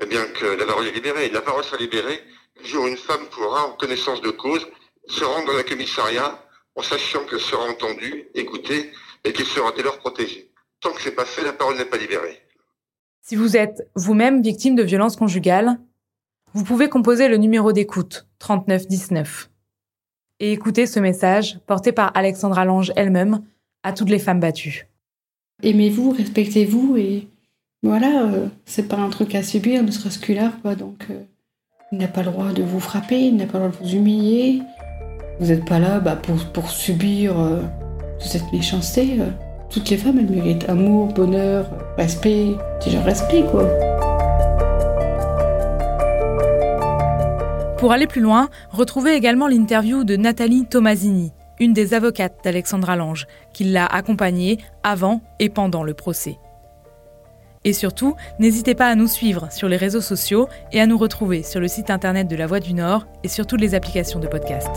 eh 0.00 0.06
bien 0.06 0.24
que 0.26 0.46
la 0.46 0.66
parole 0.66 0.86
est 0.86 0.92
libérée. 0.92 1.28
La 1.30 1.40
parole 1.40 1.64
sera 1.64 1.76
libérée 1.78 2.22
le 2.60 2.64
jour 2.64 2.84
où 2.84 2.88
une 2.88 2.96
femme 2.96 3.26
pourra, 3.30 3.66
en 3.66 3.72
connaissance 3.72 4.20
de 4.20 4.30
cause, 4.30 4.66
se 5.06 5.24
rendre 5.24 5.52
dans 5.52 5.58
un 5.58 5.62
commissariat 5.62 6.44
en 6.76 6.82
sachant 6.82 7.24
qu'elle 7.26 7.40
sera 7.40 7.64
entendue, 7.64 8.28
écoutée 8.34 8.92
et 9.24 9.32
qu'elle 9.32 9.46
sera 9.46 9.72
dès 9.72 9.82
lors 9.82 9.98
protégée. 9.98 10.52
Tant 10.80 10.92
que 10.92 11.02
c'est 11.02 11.14
pas 11.14 11.24
fait, 11.24 11.42
la 11.42 11.52
parole 11.52 11.76
n'est 11.76 11.84
pas 11.84 11.96
libérée. 11.96 12.40
Si 13.22 13.34
vous 13.34 13.56
êtes 13.56 13.88
vous-même 13.96 14.42
victime 14.42 14.76
de 14.76 14.82
violences 14.82 15.16
conjugales, 15.16 15.78
vous 16.54 16.64
pouvez 16.64 16.88
composer 16.88 17.28
le 17.28 17.36
numéro 17.36 17.72
d'écoute 17.72 18.26
3919 18.38 19.50
et 20.40 20.52
écouter 20.52 20.86
ce 20.86 21.00
message 21.00 21.58
porté 21.66 21.92
par 21.92 22.10
Alexandra 22.16 22.64
Lange 22.64 22.92
elle-même 22.96 23.42
à 23.82 23.92
toutes 23.92 24.10
les 24.10 24.18
femmes 24.18 24.40
battues. 24.40 24.88
Aimez-vous, 25.62 26.10
respectez-vous 26.10 26.96
et 26.96 27.28
voilà, 27.82 28.24
euh, 28.24 28.46
c'est 28.64 28.88
pas 28.88 28.96
un 28.96 29.08
truc 29.08 29.34
à 29.34 29.42
subir, 29.42 29.82
ne 29.82 29.90
serait-ce 29.90 30.18
que 30.18 30.32
quoi. 30.62 30.74
Donc, 30.74 31.06
euh, 31.10 31.20
il 31.92 31.98
n'a 31.98 32.08
pas 32.08 32.22
le 32.22 32.30
droit 32.30 32.52
de 32.52 32.62
vous 32.62 32.80
frapper, 32.80 33.18
il 33.18 33.36
n'a 33.36 33.46
pas 33.46 33.58
le 33.58 33.68
droit 33.68 33.78
de 33.78 33.84
vous 33.84 33.94
humilier. 33.94 34.62
Vous 35.40 35.46
n'êtes 35.46 35.64
pas 35.64 35.78
là 35.78 36.00
bah, 36.00 36.16
pour, 36.16 36.36
pour, 36.52 36.70
subir 36.70 37.38
euh, 37.38 37.62
toute 38.18 38.28
cette 38.28 38.52
méchanceté. 38.52 39.18
Toutes 39.70 39.90
les 39.90 39.96
femmes, 39.96 40.18
elles 40.18 40.30
méritent 40.30 40.68
amour, 40.68 41.08
bonheur, 41.08 41.70
respect, 41.96 42.56
déjà 42.84 43.00
respect, 43.02 43.44
quoi. 43.50 43.68
Pour 47.78 47.92
aller 47.92 48.08
plus 48.08 48.20
loin, 48.20 48.48
retrouvez 48.70 49.14
également 49.14 49.46
l'interview 49.46 50.02
de 50.02 50.16
Nathalie 50.16 50.66
Tomasini, 50.66 51.32
une 51.60 51.72
des 51.72 51.94
avocates 51.94 52.40
d'Alexandra 52.42 52.96
Lange, 52.96 53.28
qui 53.52 53.62
l'a 53.62 53.86
accompagnée 53.86 54.58
avant 54.82 55.20
et 55.38 55.48
pendant 55.48 55.84
le 55.84 55.94
procès. 55.94 56.38
Et 57.64 57.72
surtout, 57.72 58.16
n'hésitez 58.40 58.74
pas 58.74 58.88
à 58.88 58.96
nous 58.96 59.06
suivre 59.06 59.52
sur 59.52 59.68
les 59.68 59.76
réseaux 59.76 60.00
sociaux 60.00 60.48
et 60.72 60.80
à 60.80 60.86
nous 60.86 60.98
retrouver 60.98 61.44
sur 61.44 61.60
le 61.60 61.68
site 61.68 61.90
internet 61.90 62.26
de 62.26 62.36
La 62.36 62.48
Voix 62.48 62.60
du 62.60 62.74
Nord 62.74 63.06
et 63.22 63.28
sur 63.28 63.46
toutes 63.46 63.60
les 63.60 63.76
applications 63.76 64.18
de 64.18 64.26
podcast. 64.26 64.70